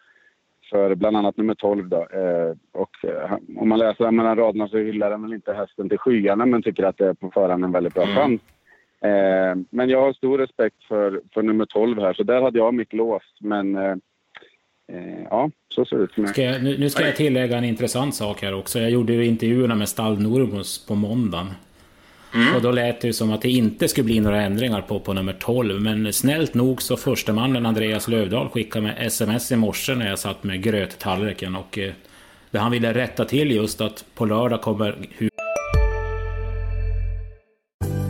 för 0.70 0.96
bland 0.96 1.17
annat 1.17 1.38
nummer 1.38 1.55
12. 1.55 1.89
Då. 1.89 1.98
Eh, 1.98 2.55
och, 2.72 3.10
eh, 3.10 3.38
om 3.58 3.70
man 3.70 3.79
läser 3.79 4.12
mellan 4.12 4.38
raderna 4.38 4.67
så 4.67 4.77
hyllar 4.77 5.12
han 5.12 5.22
väl 5.22 5.34
inte 5.34 5.53
hästen 5.53 5.89
till 5.89 5.98
skyarna 5.98 6.46
men 6.46 6.63
tycker 6.63 6.84
att 6.84 6.98
det 6.98 7.08
är 7.08 7.13
på 7.13 7.32
förhand 7.32 7.63
en 7.63 7.72
väldigt 7.72 7.93
bra 7.93 8.03
mm. 8.03 8.15
chans. 8.15 8.41
Eh, 9.03 9.58
men 9.70 9.89
jag 9.89 10.01
har 10.01 10.13
stor 10.13 10.38
respekt 10.38 10.84
för, 10.88 11.22
för 11.34 11.41
nummer 11.41 11.65
12 11.65 12.00
här, 12.00 12.13
så 12.13 12.24
där 12.24 12.41
hade 12.41 12.60
jag 12.60 12.74
mitt 12.74 12.93
lås. 12.93 13.24
Men 13.39 13.75
eh, 13.75 13.96
eh, 14.91 15.24
ja, 15.29 15.50
så 15.70 15.86
ser 15.86 15.98
det 15.98 16.03
ut 16.03 16.13
för 16.13 16.22
mig. 16.22 16.29
Ska 16.29 16.41
jag, 16.41 16.63
nu, 16.63 16.77
nu 16.77 16.89
ska 16.89 17.05
jag 17.05 17.15
tillägga 17.15 17.58
en 17.58 17.63
intressant 17.63 18.15
sak 18.15 18.41
här 18.41 18.53
också. 18.53 18.79
Jag 18.79 18.89
gjorde 18.89 19.13
ju 19.13 19.25
intervjuerna 19.25 19.75
med 19.75 19.89
Stall 19.89 20.22
Normos 20.22 20.88
på 20.88 20.96
måndagen. 20.96 21.48
Mm. 22.34 22.56
Och 22.56 22.62
då 22.62 22.72
lät 22.72 23.02
det 23.02 23.08
ju 23.08 23.13
som 23.13 23.32
att 23.32 23.42
det 23.42 23.50
inte 23.50 23.88
skulle 23.88 24.06
bli 24.06 24.20
några 24.20 24.42
ändringar 24.42 24.82
på, 24.82 25.00
på 25.00 25.13
nummer 25.13 25.34
12. 25.34 25.82
Men 25.82 26.13
snällt 26.13 26.54
nog 26.54 26.82
så 26.82 26.98
första 26.98 27.34
mannen 27.34 27.66
Andreas 27.66 28.08
Lövdahl 28.08 28.50
skickade 28.50 28.86
med 28.86 29.08
sms 29.08 29.52
i 29.52 29.56
morse 29.56 29.96
när 29.96 30.10
jag 30.10 30.20
satt 30.20 30.44
med 30.44 30.63
gröttallriken. 30.63 31.56
Och 31.56 31.78
eh, 31.78 31.94
där 32.52 32.60
han 32.60 32.72
ville 32.72 32.94
rätta 32.94 33.25
till 33.25 33.52
just 33.52 33.82
att 33.82 34.06
på 34.16 34.25
lördag 34.25 34.62
kommer 34.62 34.96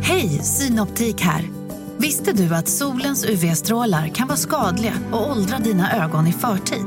Hej, 0.02 0.30
Synoptik 0.30 1.22
här. 1.22 1.44
Visste 1.98 2.34
du 2.34 2.56
att 2.56 2.68
solens 2.68 3.26
UV-strålar 3.30 4.08
kan 4.08 4.28
vara 4.28 4.38
skadliga 4.38 4.94
och 5.12 5.32
åldra 5.32 5.58
dina 5.58 6.04
ögon 6.04 6.28
i 6.28 6.32
förtid? 6.32 6.86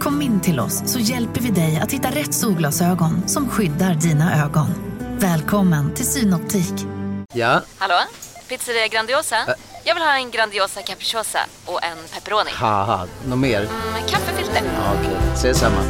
Kom 0.00 0.22
in 0.22 0.40
till 0.40 0.60
oss 0.60 0.82
så 0.86 0.98
hjälper 0.98 1.40
vi 1.40 1.50
dig 1.50 1.80
att 1.82 1.92
hitta 1.92 2.08
rätt 2.08 2.34
solglasögon 2.34 3.28
som 3.28 3.48
skyddar 3.48 3.94
dina 3.94 4.44
ögon. 4.44 4.87
Välkommen 5.20 5.94
till 5.94 6.04
Synoptik. 6.04 6.74
Ja, 7.34 7.62
Hallå? 7.78 7.94
Pizzeria 8.48 8.88
Grandiosa? 8.88 9.36
Jag 9.84 9.94
vill 9.94 10.02
ha 10.02 10.18
en 10.18 10.30
Grandiosa 10.30 10.82
capriciosa 10.82 11.38
och 11.66 11.84
en 11.84 11.96
pepperoni. 12.14 12.50
haha, 12.54 13.06
något 13.28 13.38
mer? 13.38 13.60
Med 13.60 14.08
kaffefilter. 14.10 14.62
Ja, 14.64 14.94
Okej, 15.00 15.16
ses 15.34 15.58
samma. 15.58 15.80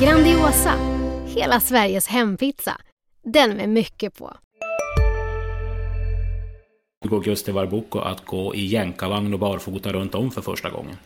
Grandiosa, 0.00 0.72
hela 1.26 1.60
Sveriges 1.60 2.06
hempizza. 2.08 2.76
Den 3.24 3.50
med 3.56 3.68
mycket 3.68 4.18
på. 4.18 4.36
Hugo 7.04 7.20
Gusti 7.20 7.52
Varbucco 7.52 7.98
att 7.98 8.24
gå 8.24 8.54
i 8.54 8.66
jänkarvagn 8.66 9.32
och 9.32 9.38
barfota 9.38 9.92
runt 9.92 10.14
om 10.14 10.30
för 10.30 10.42
första 10.42 10.70
gången. 10.70 10.96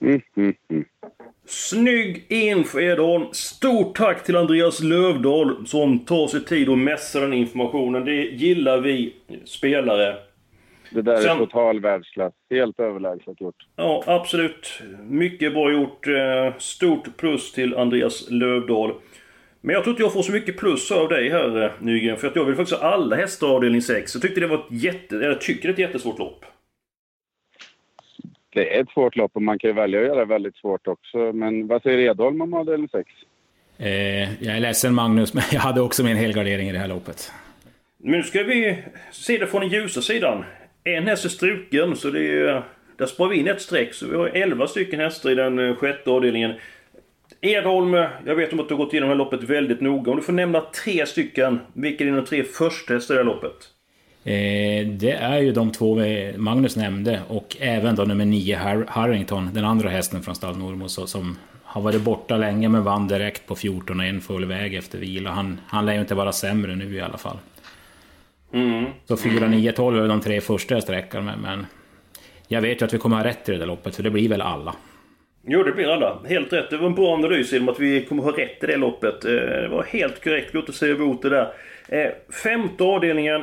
Mm, 0.00 0.20
mm, 0.36 0.54
mm. 0.70 0.84
Snygg 1.46 2.26
Edholm! 2.28 3.24
Stort 3.32 3.96
tack 3.96 4.24
till 4.24 4.36
Andreas 4.36 4.82
Lövdahl 4.82 5.66
som 5.66 5.98
tar 5.98 6.26
sig 6.26 6.44
tid 6.44 6.68
att 6.68 6.78
mässa 6.78 7.20
den 7.20 7.32
informationen. 7.32 8.04
Det 8.04 8.14
gillar 8.14 8.80
vi 8.80 9.14
spelare. 9.44 10.16
Det 10.90 11.02
där 11.02 11.16
Sen- 11.16 11.30
är 11.36 11.38
total 11.38 11.80
världsklass. 11.80 12.32
Helt 12.50 12.80
överlägset 12.80 13.40
gjort. 13.40 13.54
Ja, 13.76 14.02
absolut. 14.06 14.80
Mycket 15.08 15.52
bra 15.52 15.72
gjort. 15.72 16.06
Eh, 16.06 16.54
Stort 16.58 17.16
plus 17.16 17.52
till 17.52 17.76
Andreas 17.76 18.30
Lövdahl. 18.30 18.92
Men 19.60 19.74
jag 19.74 19.84
tror 19.84 19.92
inte 19.92 20.02
jag 20.02 20.12
får 20.12 20.22
så 20.22 20.32
mycket 20.32 20.56
plus 20.58 20.92
av 20.92 21.08
dig 21.08 21.30
här 21.30 21.62
eh, 21.64 21.70
Nygren, 21.80 22.16
för 22.16 22.28
att 22.28 22.36
jag 22.36 22.44
vill 22.44 22.54
faktiskt 22.54 22.80
ha 22.80 22.88
alla 22.88 23.16
hästar 23.16 23.46
avdelning 23.54 23.82
6. 23.82 24.14
Jag 24.14 24.22
tyckte 24.22 24.40
det 24.40 24.46
var 24.46 24.56
ett 24.58 24.82
jätte... 24.82 25.16
Jag 25.16 25.40
tycker 25.40 25.62
det 25.62 25.68
är 25.68 25.72
ett 25.72 25.78
jättesvårt 25.78 26.18
lopp. 26.18 26.44
Det 28.56 28.76
är 28.76 28.82
ett 28.82 28.90
svårt 28.90 29.16
lopp 29.16 29.30
och 29.34 29.42
man 29.42 29.58
kan 29.58 29.70
ju 29.70 29.74
välja 29.74 30.00
att 30.00 30.06
göra 30.06 30.18
det 30.18 30.24
väldigt 30.24 30.56
svårt 30.56 30.86
också. 30.86 31.18
Men 31.18 31.66
vad 31.66 31.82
säger 31.82 31.98
Edholm 31.98 32.40
om 32.40 32.54
avdelning 32.54 32.88
6? 32.88 33.10
Eh, 33.78 34.44
jag 34.44 34.56
är 34.56 34.60
ledsen 34.60 34.94
Magnus, 34.94 35.34
men 35.34 35.44
jag 35.52 35.60
hade 35.60 35.80
också 35.80 36.04
min 36.04 36.16
helgardering 36.16 36.68
i 36.68 36.72
det 36.72 36.78
här 36.78 36.88
loppet. 36.88 37.32
Nu 37.98 38.22
ska 38.22 38.42
vi 38.42 38.78
se 39.10 39.38
det 39.38 39.46
från 39.46 39.60
den 39.60 39.70
ljusa 39.70 40.02
sidan. 40.02 40.44
En 40.84 41.06
häst 41.06 41.24
är 41.24 41.28
struken, 41.28 41.96
så 41.96 42.10
det 42.10 42.40
är... 42.40 42.62
Där 42.96 43.06
sparar 43.06 43.30
vi 43.30 43.36
in 43.36 43.48
ett 43.48 43.60
streck, 43.60 43.94
så 43.94 44.06
vi 44.06 44.16
har 44.16 44.26
11 44.26 44.66
stycken 44.66 45.00
hästar 45.00 45.30
i 45.30 45.34
den 45.34 45.58
eh, 45.58 45.76
sjätte 45.76 46.10
avdelningen. 46.10 46.52
Edholm, 47.40 47.94
jag 48.26 48.34
vet 48.34 48.52
om 48.52 48.60
att 48.60 48.68
du 48.68 48.74
har 48.74 48.84
gått 48.84 48.92
igenom 48.92 49.08
det 49.08 49.14
här 49.14 49.18
loppet 49.18 49.42
väldigt 49.42 49.80
noga. 49.80 50.10
Om 50.10 50.16
du 50.16 50.22
får 50.22 50.32
nämna 50.32 50.60
tre 50.60 51.06
stycken, 51.06 51.60
vilka 51.72 52.04
är 52.04 52.08
dina 52.08 52.22
tre 52.22 52.42
första 52.44 52.94
hästar 52.94 53.14
i 53.14 53.18
det 53.18 53.24
här 53.24 53.30
loppet? 53.32 53.75
Eh, 54.26 54.86
det 54.86 55.12
är 55.12 55.38
ju 55.40 55.52
de 55.52 55.72
två 55.72 55.98
Magnus 56.36 56.76
nämnde 56.76 57.20
och 57.28 57.56
även 57.60 57.96
då 57.96 58.02
nummer 58.04 58.24
9 58.24 58.56
Har- 58.56 58.84
Harrington, 58.88 59.50
den 59.54 59.64
andra 59.64 59.88
hästen 59.88 60.22
från 60.22 60.34
stall 60.34 60.56
Normo 60.58 60.88
så- 60.88 61.06
som 61.06 61.38
har 61.64 61.82
varit 61.82 62.00
borta 62.00 62.36
länge 62.36 62.68
men 62.68 62.84
vann 62.84 63.08
direkt 63.08 63.46
på 63.46 63.54
14 63.54 64.00
och 64.00 64.06
en 64.06 64.20
full 64.20 64.44
väg 64.44 64.74
efter 64.74 64.98
vila. 64.98 65.30
Han, 65.30 65.60
han 65.66 65.86
lär 65.86 65.92
ju 65.94 66.00
inte 66.00 66.14
vara 66.14 66.32
sämre 66.32 66.76
nu 66.76 66.94
i 66.94 67.00
alla 67.00 67.18
fall. 67.18 67.36
Mm. 68.52 68.84
Så 69.04 69.16
4, 69.16 69.48
9, 69.48 69.72
12 69.72 70.04
är 70.04 70.08
de 70.08 70.20
tre 70.20 70.40
första 70.40 70.74
jag 70.74 70.82
sträckar 70.82 71.20
med 71.20 71.38
men 71.38 71.66
jag 72.48 72.60
vet 72.60 72.80
ju 72.82 72.86
att 72.86 72.94
vi 72.94 72.98
kommer 72.98 73.16
ha 73.16 73.24
rätt 73.24 73.48
i 73.48 73.52
det 73.52 73.58
där 73.58 73.66
loppet 73.66 73.96
för 73.96 74.02
det 74.02 74.10
blir 74.10 74.28
väl 74.28 74.40
alla. 74.40 74.74
Jo, 75.48 75.62
det 75.62 75.72
blir 75.72 75.88
alla. 75.88 76.18
Helt 76.28 76.52
rätt. 76.52 76.70
Det 76.70 76.76
var 76.76 76.86
en 76.86 76.94
bra 76.94 77.14
analys 77.14 77.52
genom 77.52 77.68
att 77.68 77.80
vi 77.80 78.04
kommer 78.04 78.22
ha 78.22 78.30
rätt 78.30 78.62
i 78.64 78.66
det 78.66 78.76
loppet. 78.76 79.24
Eh, 79.24 79.30
Det 79.32 79.68
var 79.68 79.82
helt 79.84 80.24
korrekt. 80.24 80.54
Låt 80.54 80.68
oss 80.68 80.76
säga 80.78 80.94
emot 80.94 81.22
det 81.22 81.28
där. 81.28 81.48
Eh, 81.88 82.10
Femte 82.44 82.84
avdelningen. 82.84 83.42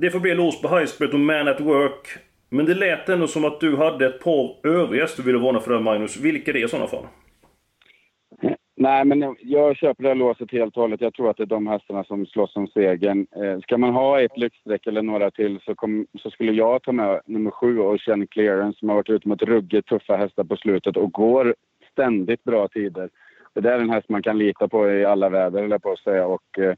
Det 0.00 0.10
får 0.10 0.20
bli 0.20 0.34
lås 0.34 0.62
på 0.62 0.68
Highspread 0.68 1.14
och 1.14 1.20
Man 1.20 1.48
at 1.48 1.60
Work. 1.60 2.08
Men 2.50 2.66
det 2.66 2.74
lät 2.74 3.08
ändå 3.08 3.26
som 3.26 3.44
att 3.44 3.60
du 3.60 3.76
hade 3.76 4.06
ett 4.06 4.20
par 4.20 4.66
övriga 4.66 5.06
du 5.16 5.22
ville 5.22 5.38
varna 5.38 5.60
för 5.60 5.72
det 5.72 5.80
Magnus. 5.80 6.16
Vilka 6.16 6.50
är 6.50 6.52
det 6.52 6.60
i 6.60 6.68
sådana 6.68 6.88
fall? 6.88 7.06
Nej, 8.76 9.04
men 9.04 9.36
jag, 9.40 9.76
köper 9.76 10.02
det 10.02 10.08
här 10.08 10.16
låset 10.16 10.52
helt 10.52 10.76
och 10.76 10.82
hållet. 10.82 11.00
Jag 11.00 11.14
tror 11.14 11.30
att 11.30 11.36
det 11.36 11.42
är 11.42 11.46
de 11.46 11.66
hästarna 11.66 12.04
som 12.04 12.26
slåss 12.26 12.56
om 12.56 12.66
segern. 12.66 13.26
Eh, 13.36 13.60
ska 13.60 13.78
man 13.78 13.94
ha 13.94 14.20
ett 14.20 14.38
lyxstreck 14.38 14.86
eller 14.86 15.02
några 15.02 15.30
till 15.30 15.60
så, 15.64 15.74
kom, 15.74 16.06
så 16.22 16.30
skulle 16.30 16.52
jag 16.52 16.82
ta 16.82 16.92
med 16.92 17.20
nummer 17.26 17.50
sju 17.50 17.78
och 17.78 18.00
Chen 18.00 18.26
Clearance 18.26 18.78
som 18.78 18.88
har 18.88 18.96
varit 18.96 19.10
ute 19.10 19.28
mot 19.28 19.42
ruggigt 19.42 19.88
tuffa 19.88 20.16
hästar 20.16 20.44
på 20.44 20.56
slutet 20.56 20.96
och 20.96 21.12
går 21.12 21.54
ständigt 21.92 22.44
bra 22.44 22.68
tider. 22.68 23.10
Det 23.54 23.60
där 23.60 23.72
är 23.72 23.80
en 23.80 23.90
häst 23.90 24.08
man 24.08 24.22
kan 24.22 24.38
lita 24.38 24.68
på 24.68 24.90
i 24.90 25.04
alla 25.04 25.28
väder, 25.28 25.62
eller 25.62 25.78
på 25.78 25.92
att 25.92 25.98
säga. 25.98 26.26
Och, 26.26 26.58
eh, 26.58 26.74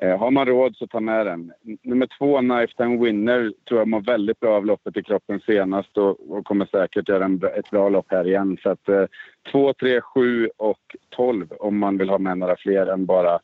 Eh, 0.00 0.18
har 0.18 0.30
man 0.30 0.46
råd 0.46 0.76
så 0.76 0.86
ta 0.86 1.00
med 1.00 1.26
den. 1.26 1.52
Nummer 1.82 2.08
två, 2.18 2.38
Knife 2.38 2.72
Time 2.76 3.04
Winner, 3.04 3.52
tror 3.68 3.80
jag 3.80 3.88
mår 3.88 4.00
väldigt 4.00 4.40
bra 4.40 4.56
av 4.56 4.66
loppet 4.66 4.96
i 4.96 5.02
kroppen 5.02 5.40
senast 5.46 5.98
och, 5.98 6.30
och 6.30 6.44
kommer 6.44 6.66
säkert 6.66 7.08
göra 7.08 7.24
en, 7.24 7.40
ett 7.58 7.70
bra 7.70 7.88
lopp 7.88 8.06
här 8.08 8.28
igen. 8.28 8.58
Så 8.62 8.70
att, 8.70 8.88
eh, 8.88 9.04
2, 9.52 9.72
3, 9.72 10.00
7 10.00 10.50
och 10.56 10.96
12 11.10 11.46
om 11.60 11.78
man 11.78 11.98
vill 11.98 12.08
ha 12.08 12.18
med 12.18 12.38
några 12.38 12.56
fler 12.56 12.86
än 12.86 13.06
bara 13.06 13.38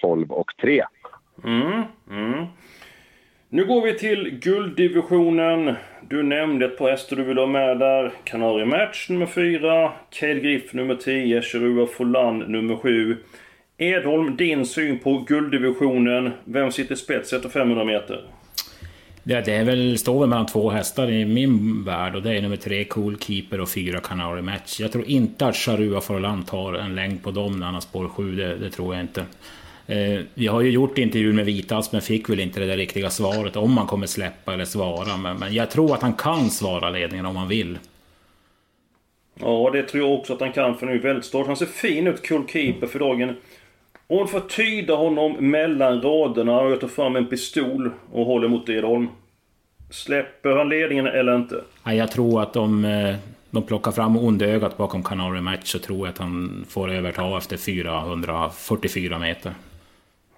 12 0.00 0.30
och 0.32 0.50
3. 0.60 0.84
Mm, 1.44 1.82
mm. 2.10 2.46
Nu 3.48 3.64
går 3.64 3.82
vi 3.82 3.98
till 3.98 4.38
gulddivisionen. 4.42 5.74
Du 6.08 6.22
nämnde 6.22 6.66
ett 6.66 6.78
par 6.78 6.90
hästar 6.90 7.16
du 7.16 7.22
vill 7.22 7.38
ha 7.38 7.46
med 7.46 7.78
där. 7.78 8.12
Canary 8.24 8.64
Match 8.64 9.08
nummer 9.08 9.26
4. 9.26 9.92
Cade 10.10 10.40
Griff 10.40 10.72
nummer 10.72 10.94
10. 10.94 11.42
Cherua 11.42 11.86
Folan 11.86 12.38
nummer 12.38 12.76
7. 12.76 13.16
Edholm, 13.78 14.36
din 14.36 14.66
syn 14.66 14.98
på 14.98 15.18
gulddivisionen. 15.18 16.30
Vem 16.44 16.72
sitter 16.72 16.94
spets 16.94 17.32
efter 17.32 17.48
500 17.48 17.84
meter? 17.84 18.24
Det, 19.22 19.40
det 19.40 19.52
är 19.52 19.64
väl, 19.64 19.98
står 19.98 20.20
väl 20.20 20.28
mellan 20.28 20.46
två 20.46 20.70
hästar 20.70 21.10
i 21.10 21.24
min 21.24 21.84
värld 21.84 22.14
och 22.14 22.22
det 22.22 22.32
är 22.32 22.42
nummer 22.42 22.56
tre 22.56 22.84
Cool 22.84 23.18
Keeper 23.18 23.60
och 23.60 23.68
fyra 23.68 24.00
Canary 24.00 24.42
Match. 24.42 24.80
Jag 24.80 24.92
tror 24.92 25.04
inte 25.04 25.46
att 25.46 25.56
Charua 25.56 26.00
Forlan 26.00 26.42
tar 26.42 26.74
en 26.74 26.94
längd 26.94 27.22
på 27.22 27.30
dem 27.30 27.58
när 27.58 27.66
han 27.66 27.74
har 27.74 27.80
spår 27.80 28.08
7, 28.08 28.36
det, 28.36 28.56
det 28.56 28.70
tror 28.70 28.94
jag 28.94 29.04
inte. 29.04 29.24
Eh, 29.86 30.20
vi 30.34 30.46
har 30.46 30.60
ju 30.60 30.70
gjort 30.70 30.98
intervjuer 30.98 31.32
med 31.32 31.44
Vitas 31.44 31.92
men 31.92 32.02
fick 32.02 32.30
väl 32.30 32.40
inte 32.40 32.60
det 32.60 32.66
där 32.66 32.76
riktiga 32.76 33.10
svaret 33.10 33.56
om 33.56 33.76
han 33.78 33.86
kommer 33.86 34.06
släppa 34.06 34.54
eller 34.54 34.64
svara. 34.64 35.16
Men, 35.16 35.36
men 35.36 35.54
jag 35.54 35.70
tror 35.70 35.94
att 35.94 36.02
han 36.02 36.12
kan 36.12 36.50
svara 36.50 36.90
ledningen 36.90 37.26
om 37.26 37.36
han 37.36 37.48
vill. 37.48 37.78
Ja, 39.40 39.70
det 39.72 39.82
tror 39.82 40.04
jag 40.04 40.18
också 40.18 40.32
att 40.32 40.40
han 40.40 40.52
kan 40.52 40.78
för 40.78 40.86
nu 40.86 40.92
är 40.92 40.98
väldigt 40.98 41.24
stort. 41.24 41.46
Han 41.46 41.56
ser 41.56 41.66
fin 41.66 42.06
ut, 42.06 42.28
Cool 42.28 42.48
Keeper, 42.48 42.86
för 42.86 42.98
dagen. 42.98 43.36
Får 44.12 44.40
tyda 44.40 44.94
honom 44.94 45.32
mellan 45.50 46.02
raderna 46.02 46.60
och 46.60 46.70
jag 46.70 46.80
tar 46.80 46.88
fram 46.88 47.16
en 47.16 47.26
pistol 47.26 47.90
och 48.12 48.26
håller 48.26 48.48
mot 48.48 48.68
Edholm. 48.68 49.08
Släpper 49.90 50.56
han 50.56 50.68
ledningen 50.68 51.06
eller 51.06 51.36
inte? 51.36 51.60
Ja, 51.84 51.94
jag 51.94 52.10
tror 52.10 52.42
att 52.42 52.56
om 52.56 52.84
eh, 52.84 53.16
de 53.50 53.62
plockar 53.62 53.92
fram 53.92 54.16
ondögat 54.16 54.76
bakom 54.76 55.02
Canary 55.02 55.40
Match 55.40 55.72
så 55.72 55.78
tror 55.78 55.98
jag 55.98 56.08
att 56.08 56.18
han 56.18 56.64
får 56.68 56.92
överta 56.92 57.38
efter 57.38 57.56
444 57.56 59.18
meter. 59.18 59.52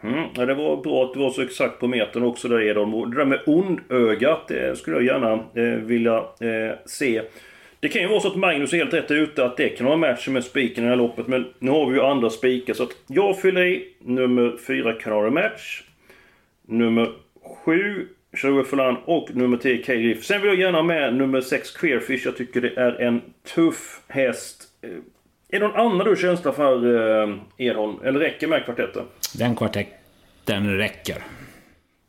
Mm, 0.02 0.24
ja, 0.34 0.46
det 0.46 0.54
var 0.54 0.76
bra 0.76 1.04
att 1.04 1.14
du 1.14 1.20
var 1.20 1.30
så 1.30 1.42
exakt 1.42 1.80
på 1.80 1.86
metern 1.86 2.22
också 2.22 2.48
där 2.48 2.62
Edholm. 2.62 3.10
Det 3.10 3.16
där 3.16 3.24
med 3.24 3.40
ondögat, 3.46 4.48
det 4.48 4.78
skulle 4.78 4.96
jag 4.96 5.04
gärna 5.04 5.32
eh, 5.32 5.78
vilja 5.80 6.16
eh, 6.16 6.76
se. 6.86 7.22
Det 7.84 7.88
kan 7.90 8.02
ju 8.02 8.08
vara 8.08 8.20
så 8.20 8.28
att 8.28 8.36
Magnus 8.36 8.72
är 8.72 8.76
helt 8.76 8.94
rätt 8.94 9.10
ute 9.10 9.44
att 9.44 9.56
det 9.56 9.68
kan 9.68 9.86
vara 9.86 9.96
matchen 9.96 10.32
med 10.32 10.44
spiken 10.44 10.84
i 10.84 10.86
det 10.86 10.90
här 10.90 10.96
loppet. 10.96 11.26
Men 11.26 11.46
nu 11.58 11.70
har 11.70 11.86
vi 11.86 11.96
ju 11.96 12.02
andra 12.02 12.30
spikar. 12.30 12.74
Så 12.74 12.82
att 12.82 12.90
jag 13.06 13.40
fyller 13.40 13.64
i 13.64 13.88
nummer 14.00 14.56
4 14.66 14.92
Canary 14.92 15.30
Match. 15.30 15.82
Nummer 16.68 17.12
7 17.64 18.08
Sherwood 18.36 18.66
Folan 18.66 18.96
och 19.04 19.28
nummer 19.34 19.56
10 19.56 19.82
K 19.82 19.92
Griff. 19.92 20.24
Sen 20.24 20.40
vill 20.40 20.50
jag 20.50 20.60
gärna 20.60 20.78
ha 20.78 20.82
med 20.82 21.14
nummer 21.14 21.40
6 21.40 21.70
Queerfish. 21.70 22.24
Jag 22.24 22.36
tycker 22.36 22.60
det 22.60 22.76
är 22.76 23.00
en 23.00 23.20
tuff 23.54 24.00
häst. 24.08 24.62
Eh, 24.82 24.90
Är 25.48 25.60
det 25.60 25.66
någon 25.68 25.76
annan 25.76 26.06
du 26.06 26.16
känsla 26.16 26.52
för 26.52 26.96
eh, 27.22 27.34
Edholm? 27.58 27.96
Eller 28.04 28.20
räcker 28.20 28.46
med 28.46 28.64
kvartetten? 28.64 29.02
Den 29.38 29.56
kvartetten 29.56 30.76
räcker. 30.76 31.16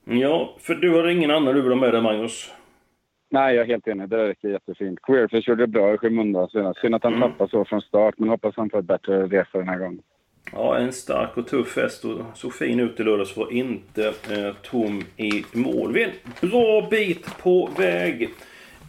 Ja, 0.05 0.55
för 0.61 0.75
du 0.75 0.89
har 0.89 1.07
ingen 1.07 1.31
annan 1.31 1.55
du 1.55 1.61
vill 1.61 1.71
ha 1.71 1.79
med 1.79 1.93
dig 1.93 2.01
Magnus? 2.01 2.51
Nej, 3.29 3.55
jag 3.55 3.63
är 3.63 3.67
helt 3.67 3.87
enig. 3.87 4.09
Det 4.09 4.17
där 4.17 4.25
räcker 4.27 4.49
jättefint. 4.49 4.99
Queerfish 5.01 5.47
gjorde 5.49 5.63
det 5.63 5.67
bra 5.67 5.93
i 5.93 5.97
skymundan 5.97 6.49
senast. 6.49 6.79
Synd 6.79 6.95
att 6.95 7.03
han 7.03 7.13
Mm. 7.13 7.29
tappade 7.31 7.49
så 7.49 7.65
från 7.65 7.81
start, 7.81 8.15
men 8.17 8.29
hoppas 8.29 8.53
han 8.57 8.69
får 8.69 8.79
ett 8.79 8.85
bättre 8.85 9.27
resa 9.27 9.57
den 9.57 9.69
här 9.69 9.77
gången. 9.77 10.01
Ja, 10.51 10.77
en 10.77 10.93
stark 10.93 11.37
och 11.37 11.47
tuff 11.47 11.75
häst 11.77 12.05
och 12.05 12.21
såg 12.33 12.53
fin 12.53 12.79
ut 12.79 12.99
i 12.99 13.03
lördags. 13.03 13.37
Var 13.37 13.53
inte 13.53 14.07
eh, 14.07 14.53
tom 14.61 15.01
i 15.17 15.43
mål. 15.53 15.93
Vi 15.93 16.03
är 16.03 16.07
en 16.41 16.49
bra 16.49 16.87
bit 16.91 17.37
på 17.37 17.69
väg. 17.77 18.29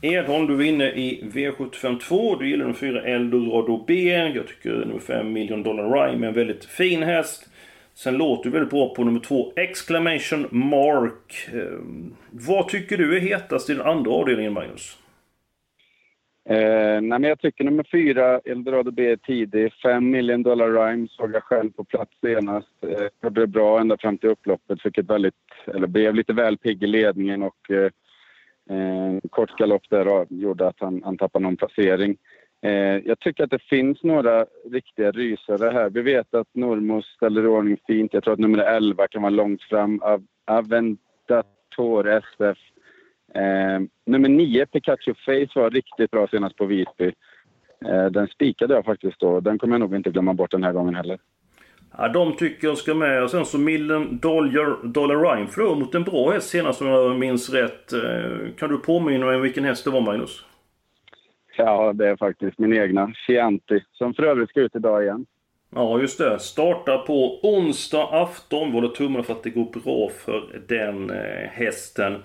Edholm, 0.03 0.47
du 0.47 0.55
var 0.55 0.63
inne 0.63 0.85
i 0.91 1.25
V75 1.33 1.99
2. 1.99 2.35
Du 2.37 2.49
gillar 2.49 2.65
nummer 2.65 2.75
4 2.79 3.03
Eldorado 3.03 3.85
B. 3.87 3.95
Jag 4.35 4.47
tycker 4.47 4.71
nummer 4.71 4.99
5 4.99 5.33
Million 5.33 5.63
Dollar 5.63 5.85
Rhyme 5.91 6.27
är 6.27 6.29
en 6.29 6.35
väldigt 6.35 6.65
fin 6.65 7.03
häst. 7.03 7.49
Sen 7.97 8.19
låter 8.19 8.45
du 8.45 8.51
väldigt 8.51 8.71
bra 8.71 8.95
på 8.95 9.05
nummer 9.05 9.21
2 9.21 9.53
Exclamation 9.57 10.49
Mark. 10.51 11.49
Eh, 11.53 11.79
vad 12.31 12.69
tycker 12.69 12.97
du 12.97 13.17
är 13.17 13.21
hetast 13.21 13.71
i 13.71 13.75
den 13.75 13.87
andra 13.87 14.11
avdelningen, 14.11 14.53
Magnus? 14.53 14.99
Eh, 16.49 17.01
nej, 17.01 17.19
men 17.19 17.23
jag 17.23 17.41
tycker 17.41 17.65
nummer 17.65 17.87
fyra, 17.93 18.41
Eldorado 18.45 18.91
B, 18.91 19.11
är 19.11 19.17
tidig. 19.17 19.73
Fem 19.73 20.11
million 20.11 20.43
dollar 20.43 20.71
rhyme 20.71 21.09
såg 21.11 21.35
jag 21.35 21.43
själv 21.43 21.71
på 21.71 21.85
plats 21.85 22.13
senast. 22.21 22.69
Eh, 22.81 23.09
gjorde 23.23 23.41
det 23.41 23.47
bra 23.47 23.81
ända 23.81 23.97
fram 23.99 24.19
till 24.19 24.31
upploppet. 24.31 24.83
Fick 24.83 24.99
ett 24.99 25.11
väldigt, 25.11 25.35
eller 25.67 25.87
blev 25.87 26.15
lite 26.15 26.33
väl 26.33 26.59
pigg 26.59 26.83
i 26.83 26.87
ledningen 26.87 27.43
och 27.43 27.71
eh, 27.71 27.91
eh, 28.77 29.21
kort 29.31 29.59
galopp 29.59 29.91
där 29.91 30.27
gjorde 30.29 30.69
att 30.69 30.81
han, 30.81 31.03
han 31.05 31.19
tappade 31.19 31.43
någon 31.43 31.57
placering. 31.57 32.17
Eh, 32.67 32.99
jag 33.05 33.19
tycker 33.21 33.45
att 33.45 33.51
det 33.51 33.63
finns 33.63 34.03
några 34.03 34.47
riktiga 34.71 35.11
rysare 35.11 35.71
här. 35.71 35.91
Vi 35.91 36.03
vet 36.03 36.35
att 36.35 36.49
Normos 36.53 37.07
ställer 37.07 37.43
i 37.43 37.47
ordning 37.47 37.77
fint. 37.87 38.15
Jag 38.15 38.25
tror 38.25 38.33
att 38.33 38.41
nummer 38.41 38.59
11 38.59 39.09
kan 39.09 39.23
vara 39.23 39.31
långt 39.31 39.63
fram. 39.63 40.01
Av 40.03 40.23
Aventator 40.47 42.09
SF 42.09 42.59
Eh, 43.37 43.81
nummer 44.07 44.29
9, 44.29 44.67
Pikachu 44.67 45.15
Face, 45.15 45.61
var 45.61 45.71
riktigt 45.71 46.11
bra 46.11 46.27
senast 46.27 46.57
på 46.57 46.67
Visby. 46.67 47.13
Eh, 47.85 48.07
den 48.07 48.27
spikade 48.27 48.75
jag 48.75 48.85
faktiskt 48.85 49.21
då. 49.21 49.41
Den 49.41 49.59
kommer 49.59 49.75
jag 49.75 49.81
nog 49.81 49.97
inte 49.97 50.11
glömma 50.11 50.35
bort 50.35 50.51
den 50.51 50.65
här 50.65 50.73
gången 50.73 50.95
heller. 50.95 51.19
Ja, 51.99 52.09
de 52.09 52.37
tycker 52.37 52.69
jag 52.69 52.79
ska 52.79 52.95
med. 52.95 53.23
Och 53.23 53.31
sen 53.31 53.47
så 53.47 53.59
Millen 53.59 54.19
Dollar, 54.19 54.87
Dollar 54.87 55.17
Rhyme 55.17 55.47
förlorade 55.47 55.81
mot 55.81 55.95
en 55.95 56.05
bra 56.05 56.31
häst 56.31 56.49
senast 56.49 56.83
om 56.83 56.87
jag 56.87 57.19
minns 57.19 57.51
rätt. 57.51 57.93
Eh, 57.93 58.55
kan 58.59 58.71
du 58.71 58.79
påminna 58.79 59.27
mig 59.27 59.41
vilken 59.41 59.65
häst 59.65 59.85
det 59.85 59.91
var, 59.91 60.01
Magnus? 60.01 60.45
Ja, 61.57 61.93
det 61.93 62.09
är 62.09 62.17
faktiskt 62.17 62.59
min 62.59 62.73
egna. 62.73 63.13
Chianti, 63.27 63.81
som 63.93 64.15
för 64.15 64.23
övrigt 64.23 64.51
ska 64.51 64.61
ut 64.61 64.77
idag 64.77 65.03
igen. 65.03 65.27
Ja, 65.75 66.01
just 66.01 66.19
det. 66.19 66.39
Startar 66.39 66.99
på 66.99 67.41
onsdag 67.43 68.09
afton. 68.13 68.69
Vi 68.69 68.75
håller 68.75 68.89
tummarna 68.89 69.25
för 69.25 69.33
att 69.33 69.43
det 69.43 69.51
går 69.51 69.81
bra 69.85 70.11
för 70.25 70.63
den 70.69 71.11
eh, 71.11 71.49
hästen. 71.51 72.23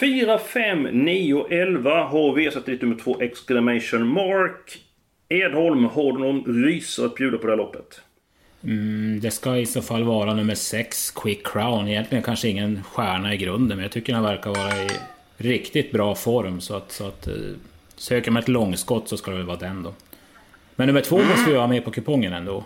4, 0.00 0.38
5, 0.38 0.82
9, 0.82 1.46
11 1.50 2.04
har 2.04 2.34
vi 2.34 2.46
ersatt 2.46 2.68
lite 2.68 2.86
nummer 2.86 3.00
2 3.00 3.20
Exclamation 3.20 4.06
Mark. 4.06 4.78
Edholm, 5.28 5.84
har 5.84 6.12
du 6.12 6.18
någon 6.18 6.64
rysare 6.64 7.06
att 7.06 7.14
bjuda 7.14 7.38
på 7.38 7.46
det 7.46 7.52
här 7.52 7.56
loppet? 7.56 8.00
Mm, 8.64 9.20
det 9.20 9.30
ska 9.30 9.56
i 9.56 9.66
så 9.66 9.82
fall 9.82 10.04
vara 10.04 10.34
nummer 10.34 10.54
6, 10.54 11.10
Quick 11.10 11.46
Crown. 11.46 11.88
Egentligen 11.88 12.24
kanske 12.24 12.48
ingen 12.48 12.82
stjärna 12.82 13.34
i 13.34 13.36
grunden, 13.36 13.76
men 13.76 13.82
jag 13.82 13.92
tycker 13.92 14.12
den 14.12 14.22
verkar 14.22 14.50
vara 14.50 14.76
i 14.76 14.88
riktigt 15.36 15.92
bra 15.92 16.14
form. 16.14 16.60
Så 16.60 16.76
att, 16.76 16.92
så 16.92 17.06
att 17.06 17.26
eh, 17.26 17.34
söker 17.96 18.30
man 18.30 18.42
ett 18.42 18.48
långskott 18.48 19.08
så 19.08 19.16
ska 19.16 19.30
det 19.30 19.36
väl 19.36 19.46
vara 19.46 19.56
den 19.56 19.82
då. 19.82 19.94
Men 20.76 20.86
nummer 20.86 21.00
två 21.00 21.18
måste 21.18 21.50
vi 21.50 21.56
ha 21.56 21.66
med 21.66 21.84
på 21.84 21.90
kupongen 21.90 22.32
ändå. 22.32 22.64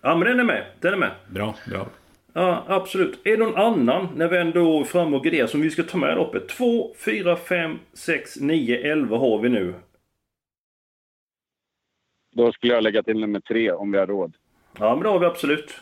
Ja, 0.00 0.16
men 0.16 0.20
den 0.20 0.40
är 0.40 0.44
med. 0.44 0.66
Den 0.80 0.92
är 0.92 0.96
med. 0.96 1.10
Bra, 1.28 1.54
bra. 1.70 1.86
Ja, 2.32 2.64
absolut. 2.68 3.26
Är 3.26 3.30
det 3.30 3.44
någon 3.44 3.56
annan, 3.56 4.08
när 4.16 4.28
vi 4.28 4.38
ändå 4.38 4.80
är 4.80 4.84
framme 4.84 5.16
och 5.16 5.24
grejer, 5.24 5.46
som 5.46 5.60
vi 5.60 5.70
ska 5.70 5.82
ta 5.82 5.98
med 5.98 6.16
loppet? 6.16 6.48
2, 6.48 6.94
4, 7.04 7.36
5, 7.36 7.78
6, 7.92 8.36
9, 8.40 8.92
11 8.92 9.18
har 9.18 9.38
vi 9.38 9.48
nu. 9.48 9.74
Då 12.32 12.52
skulle 12.52 12.74
jag 12.74 12.82
lägga 12.82 13.02
till 13.02 13.20
nummer 13.20 13.40
3 13.40 13.72
om 13.72 13.92
vi 13.92 13.98
har 13.98 14.06
råd. 14.06 14.36
Ja, 14.78 14.94
men 14.94 15.02
det 15.02 15.08
har 15.08 15.18
vi 15.18 15.26
absolut. 15.26 15.80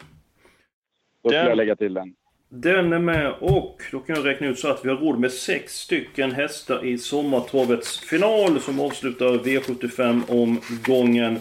Då 1.22 1.28
skulle 1.28 1.49
jag 1.49 1.56
lägga 1.56 1.76
till 1.76 1.94
den. 1.94 2.14
Den 2.54 2.92
är 2.92 2.99
med 2.99 3.32
och 3.38 3.82
då 3.90 4.00
kan 4.00 4.16
jag 4.16 4.26
räkna 4.26 4.47
ut 4.47 4.59
så 4.59 4.68
att 4.68 4.85
vi 4.85 4.88
har 4.88 4.97
råd 4.97 5.18
med 5.18 5.32
sex 5.32 5.75
stycken 5.75 6.32
hästar 6.32 6.85
i 6.85 6.99
sommartravets 6.99 7.99
final 7.99 8.61
som 8.61 8.80
avslutar 8.80 9.26
V75-omgången. 9.26 11.32
Eh, 11.32 11.40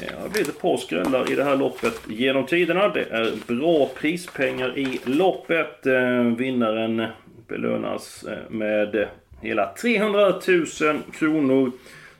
det 0.00 0.22
har 0.22 0.28
blivit 0.28 0.48
ett 0.48 0.60
par 0.60 0.76
skrällar 0.76 1.32
i 1.32 1.34
det 1.34 1.44
här 1.44 1.56
loppet 1.56 2.00
genom 2.08 2.46
tiderna. 2.46 2.88
Det 2.88 3.04
är 3.10 3.32
bra 3.46 3.90
prispengar 4.00 4.78
i 4.78 5.00
loppet. 5.04 5.86
Eh, 5.86 6.22
vinnaren 6.22 7.06
belönas 7.48 8.24
eh, 8.24 8.50
med 8.50 9.08
hela 9.40 9.74
300 9.74 10.34
000 10.80 10.98
kronor. 11.12 11.72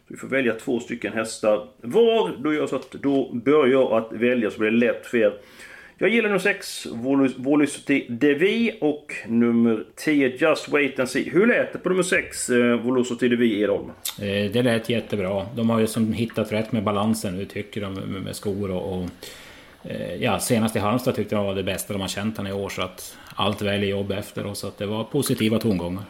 Vi 0.09 0.17
får 0.17 0.29
välja 0.29 0.55
två 0.55 0.81
stycken 0.81 1.12
hästar 1.12 1.67
var. 1.81 2.31
Då 2.39 2.53
gör 2.53 2.61
jag 2.61 2.69
så 2.69 2.77
att 2.77 2.91
då 2.91 3.31
börjar 3.33 3.73
jag 3.73 3.93
att 3.93 4.12
välja 4.12 4.51
så 4.51 4.59
blir 4.59 4.71
det 4.71 4.77
lätt 4.77 5.07
för 5.07 5.19
er. 5.19 5.33
Jag 5.99 6.11
gillar 6.11 6.29
nummer 6.29 6.39
6, 6.39 6.87
Volus 7.37 7.85
Devi 8.09 8.79
och 8.81 9.13
nummer 9.27 9.85
10, 9.95 10.29
Just 10.29 10.69
Wait 10.69 10.99
and 10.99 11.09
See. 11.09 11.31
Hur 11.31 11.47
lät 11.47 11.73
det 11.73 11.79
på 11.79 11.89
nummer 11.89 12.03
6, 12.03 12.51
eh, 12.51 12.77
Volocity 12.81 13.29
Devi, 13.29 13.63
Edholm? 13.63 13.91
Eh, 14.21 14.51
det 14.53 14.63
lät 14.63 14.89
jättebra. 14.89 15.47
De 15.55 15.71
har 15.71 15.81
ju 15.81 15.87
som 15.87 16.13
hittat 16.13 16.53
rätt 16.53 16.73
med 16.73 16.83
balansen 16.83 17.37
nu 17.37 17.45
tycker 17.45 17.81
de 17.81 17.95
med 17.95 18.37
skor 18.37 18.71
och... 18.71 18.99
och 18.99 19.09
eh, 19.85 20.15
ja, 20.15 20.41
senast 20.41 20.77
i 20.77 20.79
Halmstad 20.79 21.15
tyckte 21.15 21.35
de 21.35 21.45
var 21.45 21.55
det 21.55 21.63
bästa 21.63 21.93
de 21.93 22.01
har 22.01 22.09
känt 22.09 22.37
han 22.37 22.47
i 22.47 22.53
år 22.53 22.69
så 22.69 22.83
att 22.83 23.17
allt 23.35 23.63
väljer 23.63 23.91
jobb 23.91 24.13
efter 24.13 24.47
och 24.47 24.57
så 24.57 24.67
att 24.67 24.79
det 24.79 24.87
var 24.87 25.05
positiva 25.05 25.59
tongångar. 25.59 26.03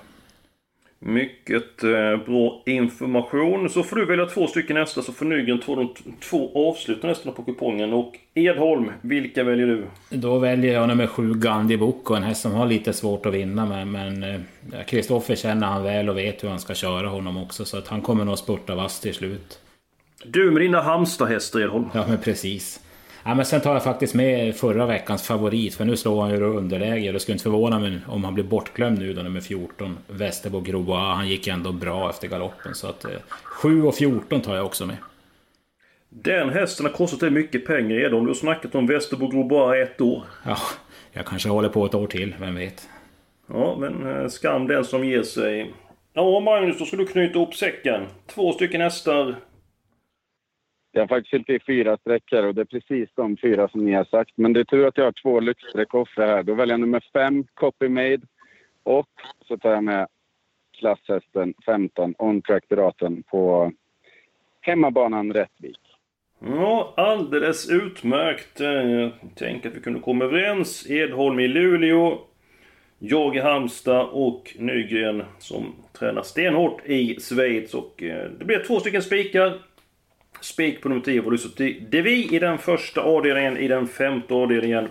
Mycket 0.98 1.84
eh, 1.84 2.16
bra 2.26 2.62
information. 2.66 3.70
Så 3.70 3.82
får 3.82 3.96
du 3.96 4.04
välja 4.04 4.26
två 4.26 4.46
stycken 4.46 4.76
nästa 4.76 5.02
så 5.02 5.12
får 5.12 5.26
Nygren 5.26 5.60
ta 5.60 5.74
de 5.74 5.94
två 6.20 6.70
avslutande 6.70 7.08
hästarna 7.08 7.32
på 7.32 7.42
kupongen. 7.42 7.92
Och 7.92 8.12
Edholm, 8.34 8.92
vilka 9.00 9.44
väljer 9.44 9.66
du? 9.66 9.86
Då 10.10 10.38
väljer 10.38 10.74
jag 10.74 10.88
nummer 10.88 11.06
sju 11.06 11.34
Gandhi 11.34 11.76
Boko, 11.76 12.14
en 12.14 12.22
häst 12.22 12.42
som 12.42 12.52
har 12.52 12.66
lite 12.66 12.92
svårt 12.92 13.26
att 13.26 13.34
vinna 13.34 13.66
med. 13.66 13.86
Men 13.86 14.44
Kristoffer 14.86 15.34
eh, 15.34 15.36
känner 15.36 15.66
han 15.66 15.82
väl 15.82 16.08
och 16.08 16.18
vet 16.18 16.44
hur 16.44 16.48
han 16.48 16.60
ska 16.60 16.74
köra 16.74 17.08
honom 17.08 17.36
också. 17.36 17.64
Så 17.64 17.78
att 17.78 17.88
han 17.88 18.00
kommer 18.00 18.24
nog 18.24 18.38
spurta 18.38 18.74
vass 18.74 19.00
till 19.00 19.14
slut. 19.14 19.58
Du 20.24 20.50
med 20.50 20.62
dina 20.62 20.80
Halmstad-hästar 20.80 21.60
Edholm. 21.60 21.88
Ja 21.94 22.04
men 22.08 22.18
precis. 22.18 22.80
Ja, 23.28 23.34
men 23.34 23.44
sen 23.44 23.60
tar 23.60 23.72
jag 23.72 23.84
faktiskt 23.84 24.14
med 24.14 24.56
förra 24.56 24.86
veckans 24.86 25.26
favorit, 25.26 25.74
för 25.74 25.84
nu 25.84 25.96
slår 25.96 26.22
han 26.22 26.30
ju 26.30 26.42
underläge. 26.42 27.12
Det 27.12 27.20
skulle 27.20 27.34
inte 27.34 27.42
förvåna 27.42 27.78
mig 27.78 27.98
om 28.06 28.24
han 28.24 28.34
blir 28.34 28.44
bortglömd 28.44 28.98
nu 28.98 29.12
då, 29.12 29.22
nummer 29.22 29.40
14. 29.40 29.98
Västerbo 30.08 30.60
Grobois. 30.60 31.16
Han 31.16 31.28
gick 31.28 31.46
ändå 31.46 31.72
bra 31.72 32.10
efter 32.10 32.28
galoppen. 32.28 32.74
Så 32.74 32.86
att 32.88 33.04
eh, 33.04 33.10
7 33.42 33.82
och 33.82 33.94
14 33.94 34.40
tar 34.40 34.56
jag 34.56 34.66
också 34.66 34.86
med. 34.86 34.96
Den 36.08 36.50
hästen 36.50 36.86
har 36.86 36.92
kostat 36.92 37.20
dig 37.20 37.30
mycket 37.30 37.66
pengar 37.66 37.96
Edholm. 37.96 38.24
Du 38.24 38.30
har 38.30 38.34
snackat 38.34 38.74
om 38.74 38.86
Västerbo 38.86 39.28
Grobois 39.28 39.88
ett 39.88 40.00
år. 40.00 40.22
Ja, 40.44 40.56
jag 41.12 41.26
kanske 41.26 41.48
håller 41.48 41.68
på 41.68 41.86
ett 41.86 41.94
år 41.94 42.06
till, 42.06 42.34
vem 42.40 42.54
vet. 42.54 42.88
Ja, 43.48 43.76
men 43.80 44.16
eh, 44.16 44.28
skam 44.28 44.66
den 44.66 44.84
som 44.84 45.04
ger 45.04 45.22
sig. 45.22 45.74
Ja, 46.12 46.40
Magnus, 46.40 46.78
då 46.78 46.84
ska 46.84 46.96
du 46.96 47.06
knyta 47.06 47.38
ihop 47.38 47.54
säcken. 47.54 48.02
Två 48.26 48.52
stycken 48.52 48.80
hästar, 48.80 49.36
jag 50.96 51.02
har 51.02 51.08
faktiskt 51.08 51.30
fyllt 51.30 51.50
i 51.50 51.64
fyra 51.66 51.96
sträckare 51.96 52.46
och 52.46 52.54
det 52.54 52.60
är 52.60 52.64
precis 52.64 53.08
de 53.14 53.36
fyra 53.36 53.68
som 53.68 53.84
ni 53.84 53.92
har 53.92 54.04
sagt. 54.04 54.32
Men 54.34 54.52
det 54.52 54.60
är 54.60 54.64
tur 54.64 54.86
att 54.86 54.96
jag 54.96 55.04
har 55.04 55.14
två 55.22 55.40
lyxstreckoffer 55.40 56.26
här. 56.26 56.42
Då 56.42 56.54
väljer 56.54 56.72
jag 56.72 56.80
nummer 56.80 57.04
fem, 57.12 57.44
Copy 57.54 57.88
Made. 57.88 58.20
Och 58.82 59.08
så 59.48 59.58
tar 59.58 59.70
jag 59.70 59.84
med 59.84 60.06
klasshästen 60.78 61.54
15, 61.66 62.14
On 62.18 62.42
Track 62.42 62.68
Piraten 62.68 63.22
på 63.22 63.72
hemmabanan 64.60 65.32
Rättvik. 65.32 65.80
Ja, 66.38 66.94
alldeles 66.96 67.70
utmärkt. 67.70 68.60
Eh, 68.60 68.68
jag 68.68 69.12
tänker 69.34 69.68
att 69.68 69.76
vi 69.76 69.80
kunde 69.80 70.00
komma 70.00 70.24
överens. 70.24 70.90
Edholm 70.90 71.40
i 71.40 71.48
Luleå, 71.48 72.18
jag 72.98 73.36
i 73.36 73.38
Halmstad 73.38 74.08
och 74.12 74.56
Nygren 74.58 75.24
som 75.38 75.74
tränar 75.98 76.22
stenhårt 76.22 76.86
i 76.86 77.20
Schweiz. 77.20 77.74
Och 77.74 78.02
eh, 78.02 78.30
det 78.38 78.44
blir 78.44 78.64
två 78.66 78.80
stycken 78.80 79.02
spikar. 79.02 79.58
Spik 80.40 80.82
på 80.82 80.88
nummer 80.88 81.02
10 81.02 81.20
Volusoti 81.20 81.80
Devi 81.80 82.34
i 82.36 82.38
den 82.38 82.58
första 82.58 83.00
avdelningen. 83.00 83.56
I 83.56 83.68
den 83.68 83.86
femte 83.86 84.34
avdelningen 84.34 84.88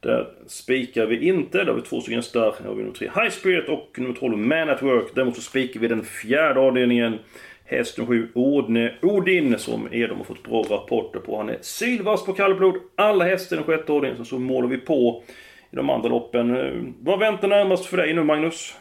där 0.00 0.28
spikar 0.46 1.06
vi 1.06 1.28
inte. 1.28 1.58
Där 1.58 1.66
har 1.66 1.74
vi 1.74 1.82
två 1.82 2.00
stycken 2.00 2.18
hästar. 2.18 2.54
Här 2.60 2.68
har 2.68 2.74
vi 2.74 2.82
nummer 2.82 2.94
3 2.94 3.10
High 3.14 3.30
Spirit 3.30 3.68
och 3.68 3.98
nummer 3.98 4.14
12 4.14 4.38
Man 4.38 4.70
at 4.70 4.82
Work. 4.82 5.14
Däremot 5.14 5.36
så 5.36 5.42
spikar 5.42 5.80
vi 5.80 5.88
den 5.88 6.02
fjärde 6.02 6.60
avdelningen. 6.60 7.18
Häst 7.64 7.98
nummer 7.98 8.08
7 8.08 8.28
Ordne 8.34 8.94
Odin 9.02 9.58
som 9.58 9.88
Edom 9.92 10.16
har 10.16 10.24
fått 10.24 10.42
bra 10.42 10.62
rapporter 10.62 11.20
på. 11.20 11.36
Han 11.36 11.48
är 11.48 11.58
sylvass 11.60 12.24
på 12.24 12.32
kallblod. 12.32 12.74
Alla 12.94 13.24
hästar 13.24 13.56
i 13.56 13.58
den 13.58 13.66
sjätte 13.66 13.92
avdelningen. 13.92 14.24
Så, 14.24 14.30
så 14.30 14.38
målar 14.38 14.68
vi 14.68 14.78
på 14.78 15.22
i 15.70 15.76
de 15.76 15.90
andra 15.90 16.08
loppen. 16.08 16.56
Eh, 16.56 16.82
vad 17.00 17.18
väntar 17.18 17.48
närmast 17.48 17.86
för 17.86 17.96
dig 17.96 18.14
nu 18.14 18.24
Magnus? 18.24 18.76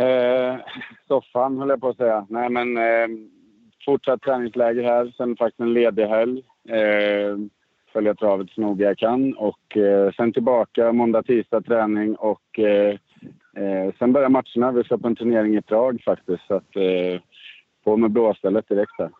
Eh, 0.00 0.56
soffan 1.08 1.58
höll 1.58 1.68
jag 1.68 1.80
på 1.80 1.88
att 1.88 1.96
säga. 1.96 2.26
Nej 2.30 2.48
men 2.48 2.76
eh, 2.76 3.08
fortsatt 3.84 4.22
träningsläger 4.22 4.82
här, 4.82 5.12
sen 5.16 5.36
faktiskt 5.36 5.60
en 5.60 5.72
ledig 5.72 6.06
helg. 6.06 6.42
Eh, 6.68 7.36
följa 7.92 8.14
travet 8.14 8.50
så 8.50 8.60
noga 8.60 8.86
jag 8.86 8.98
kan 8.98 9.34
och 9.34 9.76
eh, 9.76 10.12
sen 10.12 10.32
tillbaka 10.32 10.92
måndag, 10.92 11.22
tisdag 11.22 11.60
träning 11.60 12.14
och 12.14 12.58
eh, 12.58 12.94
eh, 13.56 13.94
sen 13.98 14.12
börjar 14.12 14.28
matcherna. 14.28 14.72
Vi 14.72 14.84
ska 14.84 14.98
på 14.98 15.08
en 15.08 15.16
turnering 15.16 15.56
i 15.56 15.62
Prag 15.62 16.02
faktiskt 16.04 16.46
så 16.46 16.54
att 16.54 16.76
eh, 16.76 17.20
på 17.84 17.96
med 17.96 18.10
blåstället 18.10 18.68
direkt 18.68 18.98
där. 18.98 19.10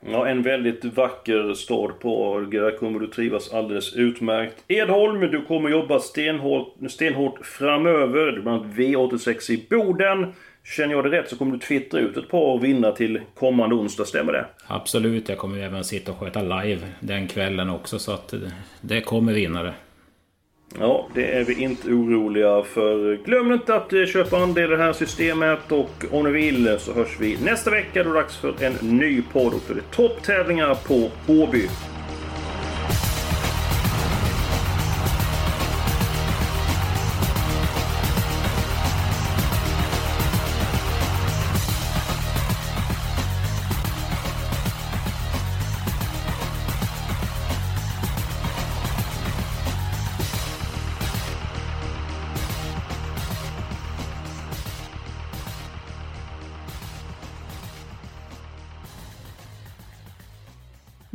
Ja, 0.00 0.26
en 0.28 0.42
väldigt 0.42 0.84
vacker 0.84 1.54
stad 1.54 2.00
på 2.00 2.40
Där 2.50 2.76
kommer 2.76 3.00
du 3.00 3.06
trivas 3.06 3.54
alldeles 3.54 3.96
utmärkt. 3.96 4.64
Edholm, 4.68 5.20
du 5.20 5.42
kommer 5.42 5.70
jobba 5.70 5.98
stenhårt, 5.98 6.74
stenhårt 6.90 7.46
framöver. 7.46 8.32
Du 8.32 8.42
bland 8.42 8.62
annat 8.62 8.76
V86 8.76 9.50
i 9.50 9.66
Boden. 9.70 10.32
Känner 10.70 10.94
jag 10.94 11.04
det 11.04 11.10
rätt 11.10 11.28
så 11.28 11.36
kommer 11.36 11.52
du 11.52 11.58
twittra 11.58 12.00
ut 12.00 12.16
ett 12.16 12.28
par 12.28 12.58
vinnare 12.58 12.96
till 12.96 13.20
kommande 13.34 13.74
onsdag, 13.74 14.04
stämmer 14.04 14.32
det? 14.32 14.46
Absolut, 14.66 15.28
jag 15.28 15.38
kommer 15.38 15.56
ju 15.56 15.62
även 15.62 15.84
sitta 15.84 16.12
och 16.12 16.18
sköta 16.18 16.42
live 16.42 16.80
den 17.00 17.28
kvällen 17.28 17.70
också 17.70 17.98
så 17.98 18.12
att 18.12 18.34
det 18.80 19.00
kommer 19.00 19.32
vinnare. 19.32 19.74
Ja, 20.78 21.08
det 21.14 21.36
är 21.38 21.44
vi 21.44 21.62
inte 21.62 21.88
oroliga 21.88 22.62
för. 22.62 23.16
Glöm 23.16 23.52
inte 23.52 23.74
att 23.74 23.92
eh, 23.92 24.06
köpa 24.06 24.36
andel 24.36 24.72
i 24.72 24.76
det 24.76 24.82
här 24.82 24.92
systemet 24.92 25.72
och 25.72 26.04
om 26.10 26.24
ni 26.24 26.30
vill 26.30 26.76
så 26.78 26.92
hörs 26.92 27.20
vi 27.20 27.38
nästa 27.44 27.70
vecka 27.70 28.04
då 28.04 28.12
det 28.12 28.18
är 28.18 28.22
dags 28.22 28.36
för 28.36 28.62
en 28.62 28.98
ny 28.98 29.22
podd 29.32 29.54
och 29.54 29.62
då 29.68 29.74
är 29.74 29.76
det 29.76 29.90
topptävlingar 29.90 30.74
på 30.74 31.10
Åby. 31.32 31.68